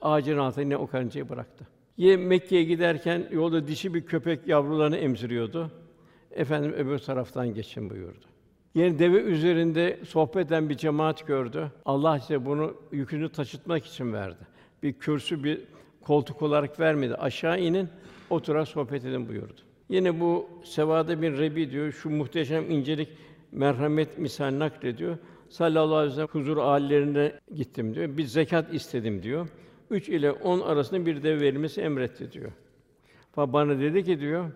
[0.00, 1.66] ağacın altına yine o karıncayı bıraktı.
[1.96, 5.70] Yine Mekke'ye giderken yolda dişi bir köpek yavrularını emziriyordu.
[6.30, 8.26] Efendim öbür taraftan geçin buyurdu.
[8.74, 11.72] Yine deve üzerinde sohbet eden bir cemaat gördü.
[11.84, 14.46] Allah size bunu yükünü taşıtmak için verdi.
[14.82, 15.60] Bir kürsü, bir
[16.02, 17.14] koltuk olarak vermedi.
[17.14, 17.88] Aşağı inin,
[18.30, 19.60] oturarak sohbet edin buyurdu.
[19.88, 23.08] Yine bu Sevada bin Rebi diyor, şu muhteşem incelik,
[23.52, 25.18] merhamet misal naklediyor.
[25.48, 28.16] Sallallahu aleyhi ve sellem huzur âllerine gittim diyor.
[28.16, 29.48] Bir zekat istedim diyor.
[29.90, 32.52] Üç ile on arasında bir deve verilmesi emretti diyor.
[33.32, 34.50] Fa bana dedi ki diyor,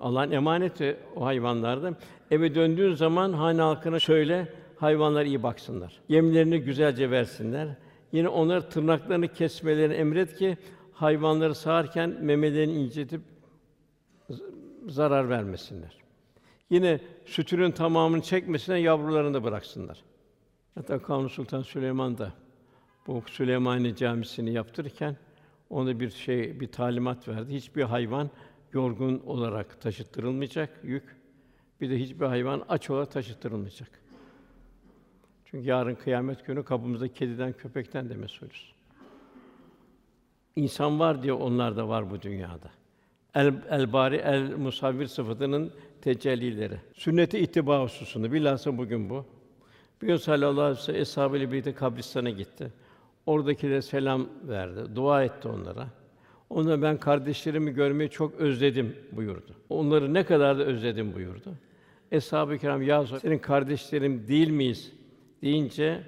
[0.00, 1.94] Allah'ın emaneti o hayvanlarda.
[2.30, 6.00] Eve döndüğün zaman hane halkına söyle, hayvanlar iyi baksınlar.
[6.08, 7.68] Yemlerini güzelce versinler.
[8.12, 10.58] Yine onları tırnaklarını kesmelerini emret ki
[10.92, 13.20] hayvanları sağarken memelerini incitip
[14.88, 15.96] zarar vermesinler.
[16.70, 20.02] Yine sütünün tamamını çekmesine yavrularını da bıraksınlar.
[20.74, 22.32] Hatta Kanuni Sultan Süleyman da
[23.06, 25.16] bu Süleymaniye Camisi'ni yaptırırken
[25.70, 27.54] ona bir şey, bir talimat verdi.
[27.54, 28.30] Hiçbir hayvan
[28.72, 31.19] yorgun olarak taşıttırılmayacak yük.
[31.80, 33.88] Bir de hiçbir hayvan aç olarak taşıttırılmayacak.
[35.44, 38.72] Çünkü yarın kıyamet günü kapımızda kediden, köpekten de mesulüz.
[40.56, 42.70] İnsan var diye onlar da var bu dünyada.
[43.34, 46.80] El, el bari el musavvir sıfatının tecellileri.
[46.94, 49.24] Sünneti ittiba hususunda bilhassa bugün bu.
[50.02, 52.72] Bir gün sallallahu aleyhi ve sellem birlikte kabristana gitti.
[53.26, 55.88] Oradakilere selam verdi, dua etti onlara.
[56.50, 59.54] Ona ben kardeşlerimi görmeyi çok özledim buyurdu.
[59.68, 61.54] Onları ne kadar da özledim buyurdu.
[62.10, 64.92] Eshab-ı kiram ya senin kardeşlerim değil miyiz
[65.42, 66.02] deyince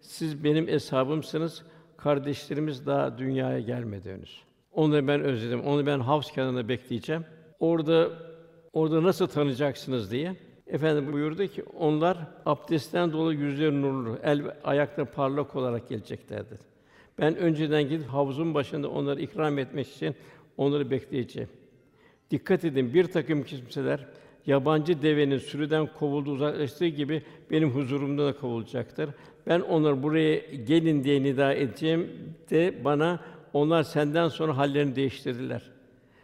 [0.00, 1.62] siz benim eshabımsınız.
[1.96, 4.42] Kardeşlerimiz daha dünyaya gelmedi henüz.
[4.72, 5.60] Onları ben özledim.
[5.60, 7.24] Onu ben havz kenarında bekleyeceğim.
[7.60, 8.10] Orada
[8.72, 10.36] orada nasıl tanıyacaksınız diye.
[10.66, 16.58] Efendim buyurdu ki onlar abdestten dolayı yüzleri nurlu, el ve ayakları parlak olarak geleceklerdir.
[17.18, 20.14] Ben önceden gidip havuzun başında onları ikram etmek için
[20.56, 21.48] onları bekleyeceğim.
[22.30, 24.06] Dikkat edin, bir takım kimseler
[24.48, 29.10] yabancı devenin sürüden kovulduğu uzaklaştığı gibi benim huzurumda da kovulacaktır.
[29.46, 32.10] Ben onları buraya gelin diye nida edeceğim
[32.50, 33.20] de bana
[33.52, 35.62] onlar senden sonra hallerini değiştirdiler.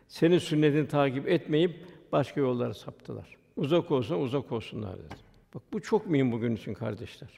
[0.09, 3.37] Senin sünnetini takip etmeyip başka yollara saptılar.
[3.57, 5.15] Uzak olsun, uzak olsunlar dedi.
[5.55, 7.31] Bak bu çok mühim bugün için kardeşler.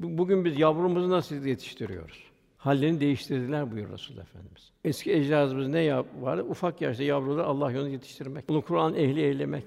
[0.00, 2.24] Bugün biz yavrumuzu nasıl yetiştiriyoruz?
[2.56, 4.72] Hallerini değiştirdiler buyuruyor Resulullah Efendimiz.
[4.84, 6.42] Eski ecdadımız ne yap vardı?
[6.48, 8.48] Ufak yaşta yavruları Allah yolunda yetiştirmek.
[8.48, 9.64] Bunu Kur'an ehli eylemek.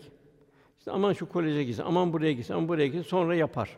[0.81, 3.77] İşte aman şu koleje gitsin, aman buraya gitsin, aman buraya gitsin, sonra yapar.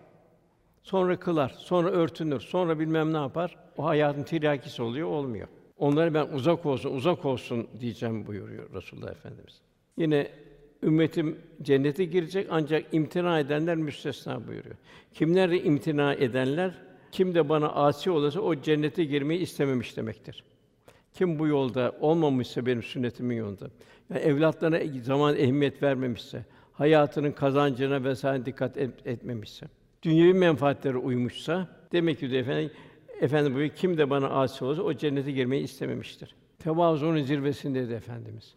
[0.83, 3.57] Sonra kılar, sonra örtünür, sonra bilmem ne yapar.
[3.77, 5.47] O hayatın tiryakisi oluyor, olmuyor.
[5.77, 9.61] Onları ben uzak olsun, uzak olsun diyeceğim buyuruyor Resulullah Efendimiz.
[9.97, 10.31] Yine
[10.83, 14.75] ümmetim cennete girecek ancak imtina edenler müstesna buyuruyor.
[15.13, 16.73] Kimler imtina edenler
[17.11, 20.43] kim de bana asi olursa o cennete girmeyi istememiş demektir.
[21.13, 23.69] Kim bu yolda olmamışsa benim sünnetimin yolunda,
[24.09, 29.65] yani evlatlarına zaman ehemmiyet vermemişse, hayatının kazancına vesaire dikkat et, etmemişse,
[30.03, 32.71] dünyevi menfaatlere uymuşsa demek ki de efendim
[33.21, 36.36] efendim buyuruyor kim de bana asi olursa o cennete girmeyi istememiştir.
[36.59, 38.53] Tevazu'nun zirvesindeydi efendimiz.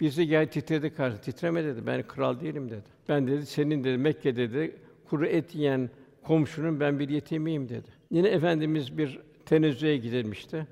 [0.00, 1.86] Birisi gel titredi karşı, titreme dedi.
[1.86, 2.84] Ben kral değilim dedi.
[3.08, 4.76] Ben dedi senin dedi Mekke dedi
[5.08, 5.90] kuru et yiyen
[6.22, 7.88] komşunun ben bir yetimiyim dedi.
[8.10, 10.66] Yine efendimiz bir tenezzüye gidilmişti.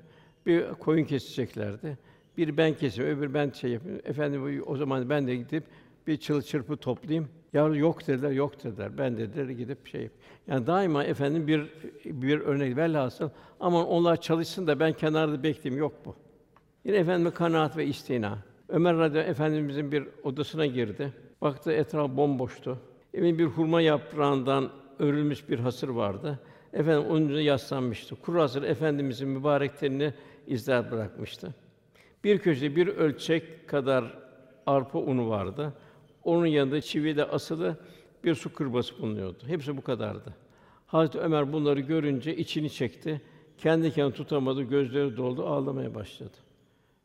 [0.45, 1.97] Bir koyun keseceklerdi.
[2.37, 4.01] Bir ben keseyim, öbür ben şey yapayım.
[4.03, 5.63] Efendim o zaman ben de gidip
[6.07, 7.29] bir çıl çırpı toplayayım.
[7.53, 8.97] Ya yok dediler, yok dediler.
[8.97, 10.09] Ben dediler gidip şey.
[10.47, 11.69] Yani daima efendim bir
[12.05, 16.15] bir örnek velhasıl aman onlar çalışsın da ben kenarda bekleyeyim yok bu.
[16.85, 18.37] Yine efendim kanaat ve istina.
[18.69, 21.13] Ömer radıyallahu efendimizin bir odasına girdi.
[21.41, 22.79] Baktı etraf bomboştu.
[23.13, 24.69] Evin bir hurma yaprağından
[24.99, 26.39] örülmüş bir hasır vardı.
[26.73, 28.15] Efendim onun üzerine yaslanmıştı.
[28.15, 30.13] Kuru hasır efendimizin mübarek tenine
[30.47, 31.53] izler bırakmıştı.
[32.23, 34.17] Bir köşede bir ölçek kadar
[34.65, 35.73] arpa unu vardı.
[36.23, 37.77] Onun yanında çivi de asılı
[38.23, 39.43] bir su kırbası bulunuyordu.
[39.47, 40.33] Hepsi bu kadardı.
[40.87, 43.21] Hazreti Ömer bunları görünce içini çekti.
[43.57, 46.37] Kendi kendini tutamadı, gözleri doldu, ağlamaya başladı.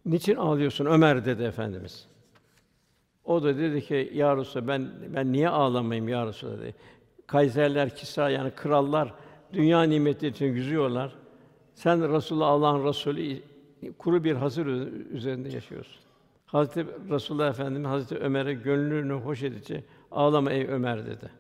[0.07, 2.07] Niçin ağlıyorsun Ömer dedi efendimiz.
[3.25, 6.75] O da dedi ki ya Resulallah, ben ben niye ağlamayayım ya Resulallah dedi.
[7.27, 9.15] Kayserler, Kisra yani krallar
[9.53, 11.13] dünya nimetleri için yüzüyorlar.
[11.75, 13.43] Sen Resulullah Allah'ın Resulü
[13.99, 14.67] kuru bir hazır
[15.13, 16.08] üzerinde yaşıyorsun.
[16.49, 21.31] Hazreti Resulullah Efendimiz Hazreti Ömer'e gönlünü hoş edici ağlama ey Ömer dedi.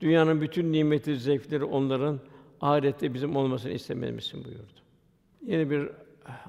[0.00, 2.20] Dünyanın bütün nimeti, zevkleri onların
[2.60, 4.72] ahirette bizim olmasını istememizsin buyurdu.
[5.46, 5.88] Yine bir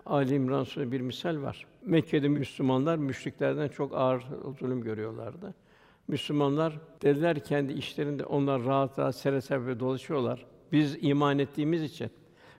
[0.06, 1.66] Ali İmran bir misal var.
[1.86, 4.24] Mekke'de Müslümanlar müşriklerden çok ağır
[4.60, 5.54] zulüm görüyorlardı.
[6.08, 10.46] Müslümanlar dediler kendi işlerinde onlar rahat rahat sere serpe dolaşıyorlar.
[10.72, 12.10] Biz iman ettiğimiz için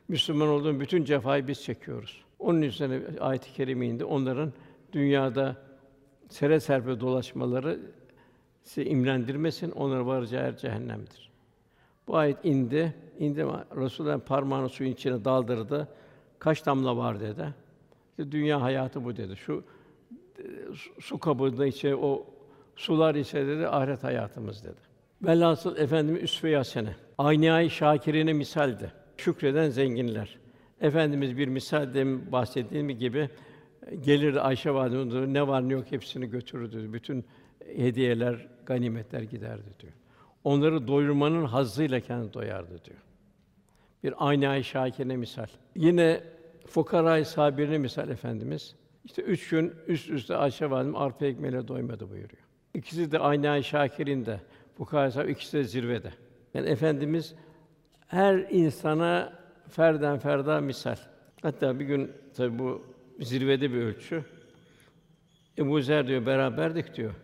[0.08, 2.24] Müslüman olduğun bütün cefayı biz çekiyoruz.
[2.38, 4.04] Onun üzerine ayet-i kerime.
[4.04, 4.52] Onların
[4.94, 5.56] dünyada
[6.28, 7.80] sere serpe dolaşmaları
[8.62, 11.30] sizi imrendirmesin, onlara varacağı yer cehennemdir.
[12.08, 12.94] Bu ayet indi.
[13.18, 13.44] İndi
[13.76, 15.88] Resulullah parmağını suyun içine daldırdı.
[16.38, 17.54] Kaç damla var dedi.
[18.10, 19.36] İşte dünya hayatı bu dedi.
[19.36, 19.64] Şu
[21.00, 22.26] su kabında içe o
[22.76, 24.80] sular ise dedi ahiret hayatımız dedi.
[25.22, 26.62] Velhasıl Efendimiz üsve-i.
[27.18, 28.92] Aynâ-i şakirine misaldi.
[29.16, 30.38] Şükreden zenginler.
[30.80, 33.30] Efendimiz bir misal demin bahsettiğim gibi
[34.00, 36.92] gelirdi Ayşe validemiz ne var ne yok hepsini götürürdü.
[36.92, 37.24] Bütün
[37.76, 39.92] hediyeler, ganimetler giderdi diyor.
[40.44, 42.98] Onları doyurmanın hazzıyla kendi doyardı diyor.
[44.04, 45.46] Bir aynâ-i şakirine misal.
[45.76, 46.20] Yine
[46.66, 48.74] fukara-i sabirine misal efendimiz.
[49.04, 52.42] İşte üç gün üst üste Ayşe validem arpa ekmeğiyle doymadı buyuruyor.
[52.74, 54.40] İkisi de aynâ-i şakirin de
[54.74, 56.12] fukara ikisi de zirvede.
[56.54, 57.34] Yani efendimiz
[58.06, 59.32] her insana
[59.68, 60.96] ferden ferda misal.
[61.42, 62.82] Hatta bir gün tabi bu
[63.20, 64.24] zirvede bir ölçü.
[65.58, 67.14] Ebu Zer diyor beraberdik diyor.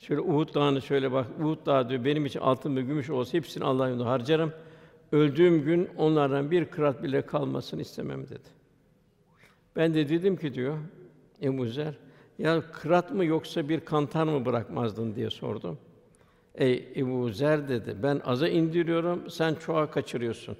[0.00, 1.26] Şöyle Uhud Dağı'nı şöyle bak.
[1.40, 4.52] Uhud Dağı diyor benim için altın ve gümüş olsa hepsini Allah yolunda harcarım.
[5.12, 8.48] Öldüğüm gün onlardan bir kırat bile kalmasını istemem dedi.
[9.76, 10.78] Ben de dedim ki diyor
[11.42, 11.94] Ebu Zer,
[12.38, 15.78] ya kırat mı yoksa bir kantar mı bırakmazdın diye sordum.
[16.54, 20.56] Ey Ebu Zer dedi, ben aza indiriyorum, sen çoğa kaçırıyorsun.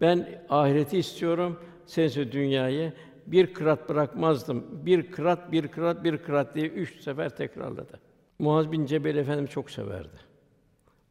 [0.00, 2.92] Ben ahireti istiyorum, sen ise dünyayı
[3.32, 4.64] bir kırat bırakmazdım.
[4.86, 8.00] Bir kırat, bir kırat, bir kırat diye üç sefer tekrarladı.
[8.38, 10.16] Muaz bin Cebel Efendimiz çok severdi.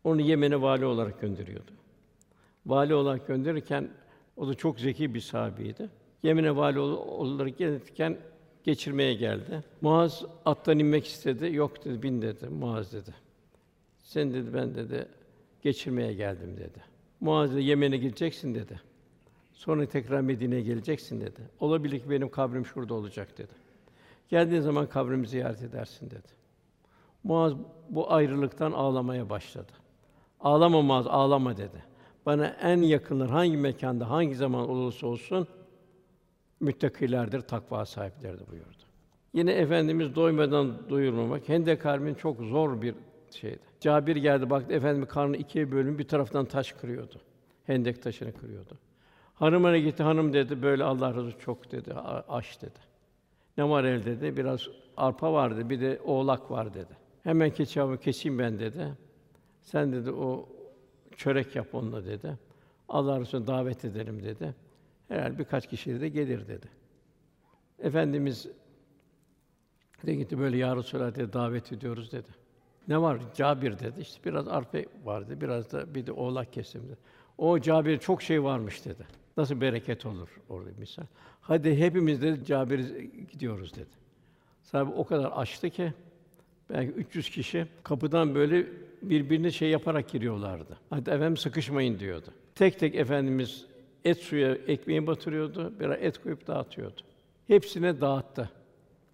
[0.04, 1.72] Onu Yemen'e vali olarak gönderiyordu.
[2.66, 3.90] Vali olarak gönderirken
[4.38, 5.90] o da çok zeki bir sahabeydi.
[6.24, 8.18] Yemen'e vali olarak gelirken
[8.64, 9.64] geçirmeye geldi.
[9.82, 11.56] Muaz attan inmek istedi.
[11.56, 12.48] Yok dedi, bin dedi.
[12.48, 13.16] Muaz dedi.
[14.04, 15.08] Sen dedi ben dedi
[15.62, 16.84] geçirmeye geldim dedi.
[17.20, 18.82] Muaz dedi Yemen'e gideceksin dedi.
[19.58, 21.42] Sonra tekrar Medine'ye geleceksin dedi.
[21.60, 23.54] Olabilir ki benim kabrim şurada olacak dedi.
[24.30, 26.28] Geldiğin zaman kabrimi ziyaret edersin dedi.
[27.24, 27.54] Muaz
[27.90, 29.72] bu ayrılıktan ağlamaya başladı.
[30.40, 31.84] Ağlama Muaz, ağlama dedi.
[32.26, 35.48] Bana en yakınlar hangi mekanda, hangi zaman olursa olsun
[36.60, 38.84] müttakilerdir, takva sahiplerdir buyurdu.
[39.34, 42.96] Yine efendimiz doymadan doyurmamak Hendek Harbi'nin çok zor bir
[43.32, 43.60] şeydi.
[43.80, 47.22] Cabir geldi baktı efendim karnı ikiye bölün bir taraftan taş kırıyordu.
[47.66, 48.78] Hendek taşını kırıyordu.
[49.40, 51.94] Hanımına gitti hanım dedi böyle Allah razı çok dedi
[52.28, 52.80] aş dedi.
[53.58, 54.68] Ne var elde dedi biraz
[54.98, 56.98] arpa vardı bir de oğlak var dedi.
[57.24, 58.88] Hemen keçi keseyim ben dedi.
[59.62, 60.50] Sen dedi o
[61.16, 62.38] çörek yap onunla dedi.
[62.90, 64.56] Allah Resulü davet edelim dedi.
[65.08, 66.68] Herhal birkaç kişi de gelir dedi.
[67.80, 68.48] Efendimiz
[70.06, 72.30] de gitti böyle ya Resulallah davet ediyoruz dedi.
[72.88, 73.20] Ne var?
[73.36, 74.02] Cabir dedi.
[74.02, 76.98] İşte biraz arpa vardı, biraz da bir de oğlak kesim dedi.
[77.38, 79.06] O Cabir çok şey varmış dedi.
[79.38, 81.04] Nasıl bereket olur orada misal.
[81.42, 82.80] Hadi hepimiz de Cabir
[83.32, 83.98] gidiyoruz dedi.
[84.64, 85.94] Sahibi o kadar açtı ki
[86.70, 88.66] belki 300 kişi kapıdan böyle
[89.02, 90.78] birbirini şey yaparak giriyorlardı.
[90.90, 92.28] Hadi efendim sıkışmayın diyordu.
[92.56, 93.66] Tek tek efendimiz
[94.06, 97.02] et suya ekmeği batırıyordu, biraz et koyup dağıtıyordu.
[97.48, 98.50] Hepsine dağıttı.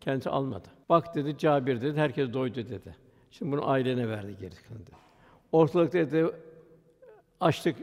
[0.01, 0.67] Kendisi almadı.
[0.89, 2.95] Bak dedi Cabir dedi, herkes doydu dedi.
[3.31, 4.91] Şimdi bunu ailene verdi geri dedi.
[5.51, 6.25] Ortalıkta dedi
[7.39, 7.75] açlık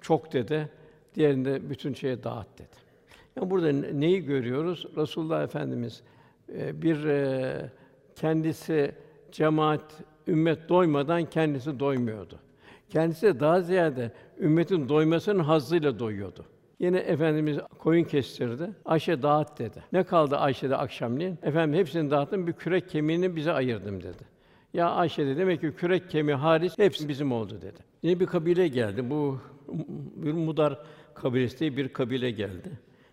[0.00, 0.68] çok dedi.
[1.14, 2.76] Diğerinde bütün şeye dağıt dedi.
[3.36, 4.86] Yani burada neyi görüyoruz?
[4.96, 6.02] Resulullah Efendimiz
[6.54, 7.70] e, bir e,
[8.16, 8.94] kendisi
[9.32, 12.38] cemaat ümmet doymadan kendisi doymuyordu.
[12.88, 16.44] Kendisi daha ziyade ümmetin doymasının hazzıyla doyuyordu.
[16.80, 18.70] Yine efendimiz koyun kestirdi.
[18.84, 19.82] Ayşe dağıt dedi.
[19.92, 21.38] Ne kaldı Ayşe'de akşamleyin?
[21.42, 22.46] Efendim hepsini dağıttım.
[22.46, 24.22] Bir kürek kemiğini bize ayırdım dedi.
[24.74, 27.78] Ya Ayşe dedi demek ki kürek kemiği hariç hepsi bizim oldu dedi.
[28.02, 29.10] Yine bir kabile geldi.
[29.10, 29.38] Bu
[30.16, 30.78] bir Mudar
[31.14, 32.70] kabilesi bir kabile geldi.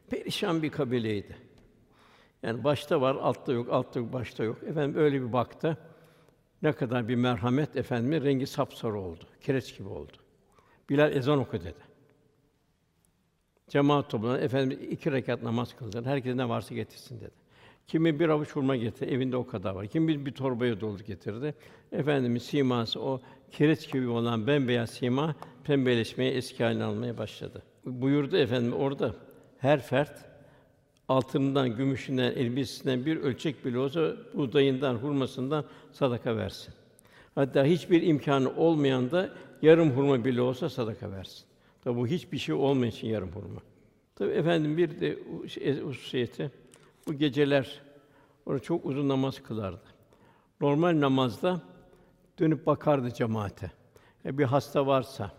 [0.10, 1.36] Perişan bir kabileydi.
[2.44, 4.64] Yani başta var, altta yok, altta yok, başta yok.
[4.64, 5.78] Efendim öyle bir baktı.
[6.62, 9.24] Ne kadar bir merhamet efendim rengi sapsarı oldu.
[9.42, 10.14] Kireç gibi oldu.
[10.90, 11.90] Bilal ezan oku dedi.
[13.68, 14.40] Cemaat toplandı.
[14.40, 16.06] Efendim iki rekat namaz kıldılar.
[16.06, 17.40] Herkes ne varsa getirsin dedi.
[17.88, 19.88] Kimi bir avuç hurma getirdi, evinde o kadar var.
[19.88, 21.56] Kimi bir, bir torbaya doldu getirdi.
[21.92, 23.22] Efendimiz siması o
[23.52, 27.64] kireç gibi olan bembeyaz sima pembeleşmeye, eski haline almaya başladı.
[27.90, 29.16] Buyurdu efendim orada
[29.58, 30.26] her fert
[31.08, 36.74] altından, gümüşünden, elbisesinden bir ölçek bile olsa buğdayından, hurmasından sadaka versin.
[37.36, 39.30] Hatta hiçbir imkanı olmayan da
[39.62, 41.46] yarım hurma bile olsa sadaka versin.
[41.84, 43.62] Tabi bu hiçbir şey olmayan için yarım hurma.
[44.16, 45.20] Tabi efendim bir de
[45.82, 46.52] hususiyeti
[47.08, 47.82] bu geceler
[48.46, 49.84] onu çok uzun namaz kılardı.
[50.62, 51.62] Normal namazda
[52.40, 53.72] dönüp bakardı cemaate.
[54.26, 55.32] E bir hasta varsa,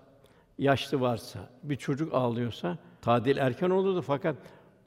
[0.61, 4.37] yaşlı varsa, bir çocuk ağlıyorsa tadil erken olurdu fakat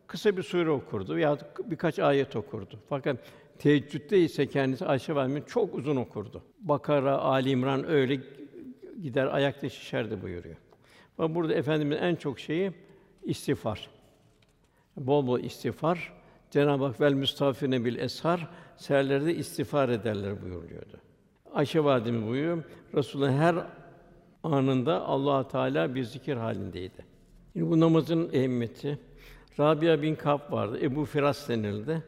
[0.08, 2.80] kısa bir sure okurdu veya birkaç ayet okurdu.
[2.90, 3.18] Fakat
[3.60, 6.44] teheccüdde ise kendisi Ayşe validemiz çok uzun okurdu.
[6.60, 8.20] Bakara, Ali İmran öyle
[9.02, 10.56] gider ayakta şişerdi buyuruyor.
[11.18, 12.72] Ama burada efendimiz en çok şeyi
[13.24, 13.90] istiğfar.
[14.98, 16.14] Bol bol istiğfar.
[16.52, 18.48] Cenab-ı Hak vel müstafine bil eshar
[18.78, 20.98] serlerde istiğfar ederler buyuruyordu.
[21.54, 22.64] Ayşe validemiz buyuruyor.
[22.94, 23.56] Resulullah her
[24.44, 27.06] anında Allah Teala bir zikir halindeydi.
[27.54, 29.00] Şimdi bu namazın ehemmiyeti.
[29.60, 30.80] Rabia bin Kab vardı.
[30.82, 32.04] Ebu Firas denildi.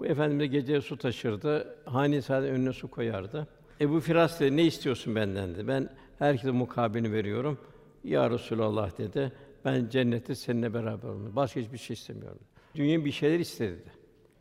[0.00, 1.76] Bu efendimize gece su taşırdı.
[1.84, 3.46] Hani sadece önüne su koyardı.
[3.80, 5.68] Ebu Firas dedi, ne istiyorsun benden dedi.
[5.68, 7.58] Ben herkese mukabilini veriyorum.
[8.04, 9.32] Ya Resulallah dedi.
[9.64, 11.36] Ben cennette seninle beraber olmak.
[11.36, 12.40] Başka hiçbir şey istemiyorum.
[12.74, 13.82] Dünya bir şeyler istedi.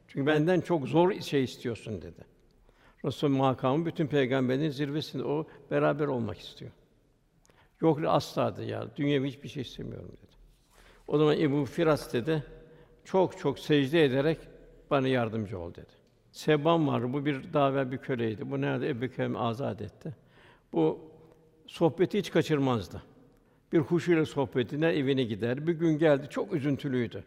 [0.07, 2.25] Çünkü benden çok zor şey istiyorsun dedi.
[3.05, 6.71] Resul makamı bütün peygamberlerin zirvesinde o beraber olmak istiyor.
[7.81, 8.87] Yok asla dedi ya.
[8.95, 10.35] Dünya hiçbir şey istemiyorum dedi.
[11.07, 12.43] O zaman Ebu Firas dedi.
[13.03, 14.37] Çok çok secde ederek
[14.91, 15.91] bana yardımcı ol dedi.
[16.31, 17.13] Seban var.
[17.13, 18.51] Bu bir daha bir köleydi.
[18.51, 20.15] Bu nerede Ebu Bekir'i azad etti.
[20.73, 20.99] Bu
[21.67, 23.03] sohbeti hiç kaçırmazdı.
[23.73, 25.67] Bir huşuyla sohbetine evine gider.
[25.67, 27.23] Bir gün geldi, çok üzüntülüydü.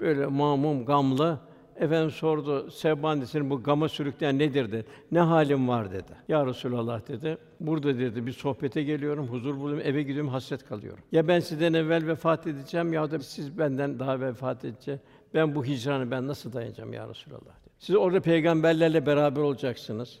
[0.00, 1.40] Böyle mamum, gamlı.
[1.80, 4.86] Efendim sordu, Seban senin bu gama sürükleyen nedir dedi.
[5.12, 6.12] Ne halim var dedi.
[6.28, 7.38] Ya Resulallah dedi.
[7.60, 11.04] Burada dedi bir sohbete geliyorum, huzur buluyorum, eve gidiyorum, hasret kalıyorum.
[11.12, 15.00] Ya ben sizden evvel vefat edeceğim ya da siz benden daha vefat edeceğim.
[15.34, 17.74] Ben bu hicranı ben nasıl dayanacağım ya Resulallah dedi.
[17.78, 20.18] Siz orada peygamberlerle beraber olacaksınız.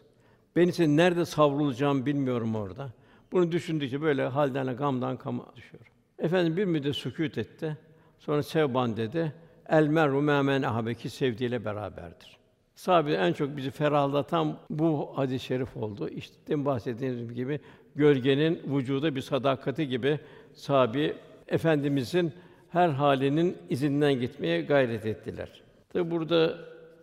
[0.56, 2.88] Ben ise nerede savrulacağım bilmiyorum orada.
[3.32, 5.84] Bunu düşündükçe böyle halden gamdan kama düşüyor.
[6.18, 7.76] Efendim bir müddet sükût etti.
[8.18, 9.32] Sonra Sevban dedi.
[9.68, 12.36] El meru memen ahabeki sevdiğiyle beraberdir.
[12.74, 16.08] Sahabe en çok bizi ferahlatan bu hadis-i şerif oldu.
[16.08, 17.60] İşte demin bahsettiğimiz gibi
[17.94, 20.18] gölgenin vücuda bir sadakati gibi
[20.54, 21.16] sahabi
[21.48, 22.32] efendimizin
[22.70, 25.62] her halinin izinden gitmeye gayret ettiler.
[25.92, 26.58] Tabi burada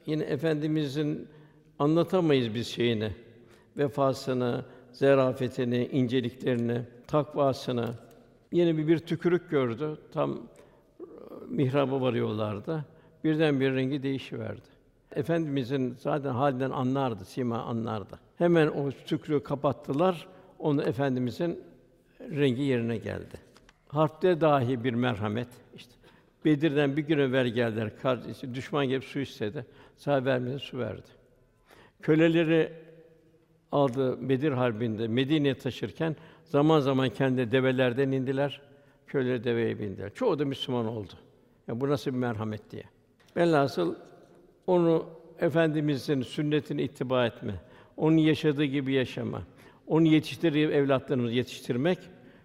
[0.06, 1.28] yine efendimizin
[1.80, 3.12] anlatamayız biz şeyini,
[3.78, 7.90] vefasını, zerafetini, inceliklerini, takvasını.
[8.52, 9.98] Yine bir, bir tükürük gördü.
[10.14, 10.40] Tam
[11.50, 12.86] mihraba varıyorlardı.
[13.24, 14.74] Birden bir rengi değişiverdi.
[15.16, 18.20] Efendimizin zaten halinden anlardı, sima anlardı.
[18.38, 20.28] Hemen o tükrüğü kapattılar.
[20.60, 21.60] Onu efendimizin
[22.20, 23.38] rengi yerine geldi.
[23.88, 25.48] Harpte dahi bir merhamet.
[25.76, 25.92] İşte
[26.46, 28.00] Bedir'den bir gün evvel geldiler.
[28.02, 29.66] Kardeşi düşman gelip su istedi.
[29.98, 31.08] Sahabe su verdi.
[32.02, 32.74] Köleleri
[33.72, 36.16] aldı Bedir Harbi'nde Medine'ye taşırken
[36.46, 38.62] zaman zaman kendi develerden indiler.
[39.08, 40.14] Köleleri deveye bindiler.
[40.14, 41.14] Çoğu da Müslüman oldu.
[41.68, 42.84] Ya bu nasıl bir merhamet diye.
[43.38, 43.96] Velhasıl
[44.68, 45.06] onu
[45.40, 47.62] efendimizin sünnetini ittiba etme,
[47.98, 49.44] onun yaşadığı gibi yaşama,
[49.88, 52.00] onu yetiştirdiği evlatlarımızı yetiştirmek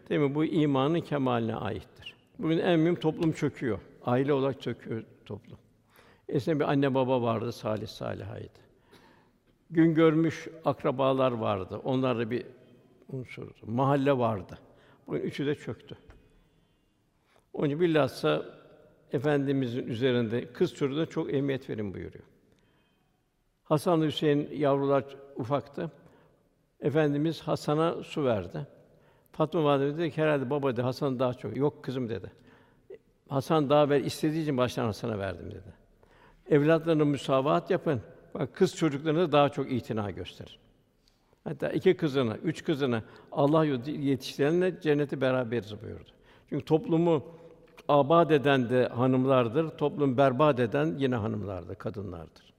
[0.09, 0.35] değil mi?
[0.35, 2.15] Bu imanın kemaline aittir.
[2.39, 3.79] Bugün en mühim toplum çöküyor.
[4.05, 5.59] Aile olarak çöküyor toplum.
[6.29, 8.59] Eskiden bir anne baba vardı, salih salihaydı.
[9.71, 11.81] Gün görmüş akrabalar vardı.
[11.85, 12.47] Onlar da bir
[13.09, 13.67] unsurdu.
[13.67, 14.59] Mahalle vardı.
[15.07, 15.97] Bugün üçü de çöktü.
[17.53, 18.58] Onun için bilhassa
[19.13, 22.25] Efendimizin üzerinde kız çocuğuna çok emniyet verin buyuruyor.
[23.65, 25.05] Hasan Hüseyin yavrular
[25.37, 25.91] ufaktı.
[26.81, 28.67] Efendimiz Hasan'a su verdi.
[29.33, 31.57] Fatma validemiz dedi ki herhalde baba dedi Hasan daha çok.
[31.57, 32.33] Yok kızım dedi.
[33.29, 35.73] Hasan daha ver istediği için baştan Hasan'a verdim dedi.
[36.51, 38.01] Evlatlarına müsavat yapın.
[38.35, 40.59] Bak kız çocuklarına daha çok itina gösterir.
[41.45, 43.03] Hatta iki kızını, üç kızını
[43.33, 46.11] Allah yetiştirenle cenneti beraberiz buyurdu.
[46.49, 47.25] Çünkü toplumu
[47.89, 52.53] abad eden de hanımlardır, toplum berbat eden yine hanımlardır, kadınlardır.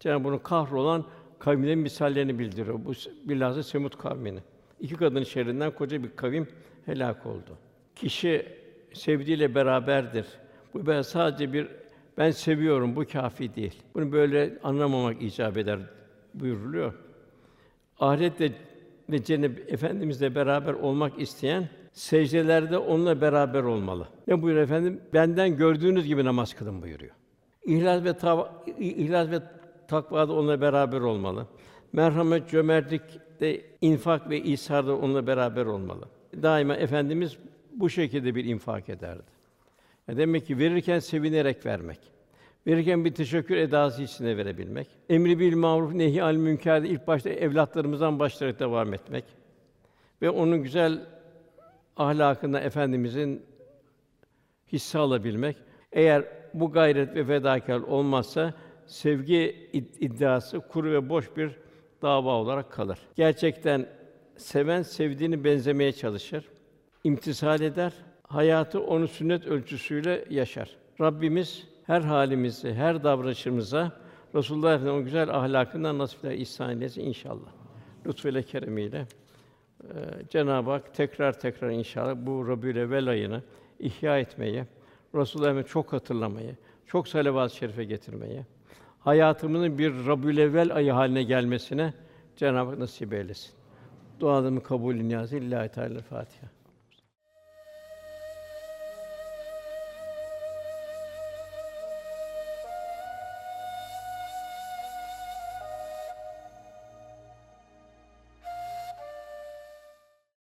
[0.00, 1.04] Cenab-ı bunun kahrolan
[1.38, 2.84] kavimlerin misallerini bildiriyor.
[2.84, 2.92] Bu
[3.24, 4.38] bilhassa Semut kavmini.
[4.80, 6.48] İki kadın şerrinden koca bir kavim
[6.86, 7.58] helak oldu.
[7.94, 8.46] Kişi
[8.92, 10.26] sevdiğiyle beraberdir.
[10.74, 11.68] Bu ben sadece bir
[12.18, 13.82] ben seviyorum bu kafi değil.
[13.94, 15.78] Bunu böyle anlamamak icap eder
[16.34, 16.94] buyuruluyor.
[18.00, 18.52] Ahirette
[19.10, 24.08] ve cennet efendimizle beraber olmak isteyen secdelerde onunla beraber olmalı.
[24.26, 25.00] Ne buyuruyor efendim?
[25.14, 27.12] Benden gördüğünüz gibi namaz kılın buyuruyor.
[27.64, 28.44] İhlas ve tav
[28.78, 29.40] ihlas ve
[29.88, 31.46] takvada onunla beraber olmalı.
[31.92, 33.02] Merhamet, cömertlik
[33.40, 36.08] de infak ve İsa'da onunla beraber olmalı.
[36.42, 37.36] Daima efendimiz
[37.72, 39.22] bu şekilde bir infak ederdi.
[40.08, 41.98] Yani demek ki verirken sevinerek vermek.
[42.66, 44.88] Verirken bir teşekkür edası içinde verebilmek.
[45.08, 49.24] Emri bil maruf nehi al münker'de ilk başta evlatlarımızdan başlayarak devam etmek
[50.22, 51.15] ve onun güzel
[51.96, 53.42] ahlakında efendimizin
[54.72, 55.56] hisse alabilmek.
[55.92, 56.24] Eğer
[56.54, 58.54] bu gayret ve fedakar olmazsa
[58.86, 59.70] sevgi
[60.00, 61.50] iddiası kuru ve boş bir
[62.02, 62.98] dava olarak kalır.
[63.16, 63.86] Gerçekten
[64.36, 66.44] seven sevdiğini benzemeye çalışır.
[67.04, 67.92] imtisal eder.
[68.22, 70.76] Hayatı onu sünnet ölçüsüyle yaşar.
[71.00, 73.92] Rabbimiz her halimizi, her davranışımıza
[74.34, 77.48] Resulullah Efendimiz'in o güzel ahlakından nasipler ihsan eylesin inşallah.
[78.06, 79.06] Lütfuyla keremiyle.
[79.84, 79.88] Ee,
[80.28, 83.42] Cenab-ı Hak tekrar tekrar inşallah bu Rabiül ayını
[83.78, 84.66] ihya etmeye,
[85.14, 86.56] Resulullah Efendimiz'i çok hatırlamayı,
[86.86, 88.46] çok salavat-ı şerife getirmeye,
[89.00, 91.94] hayatımızın bir Rabiül ayı haline gelmesine
[92.36, 93.50] Cenab-ı Hak nasip eylesin.
[94.20, 96.55] Dualarımın kabulü niyazı İllahi Teala Fatiha.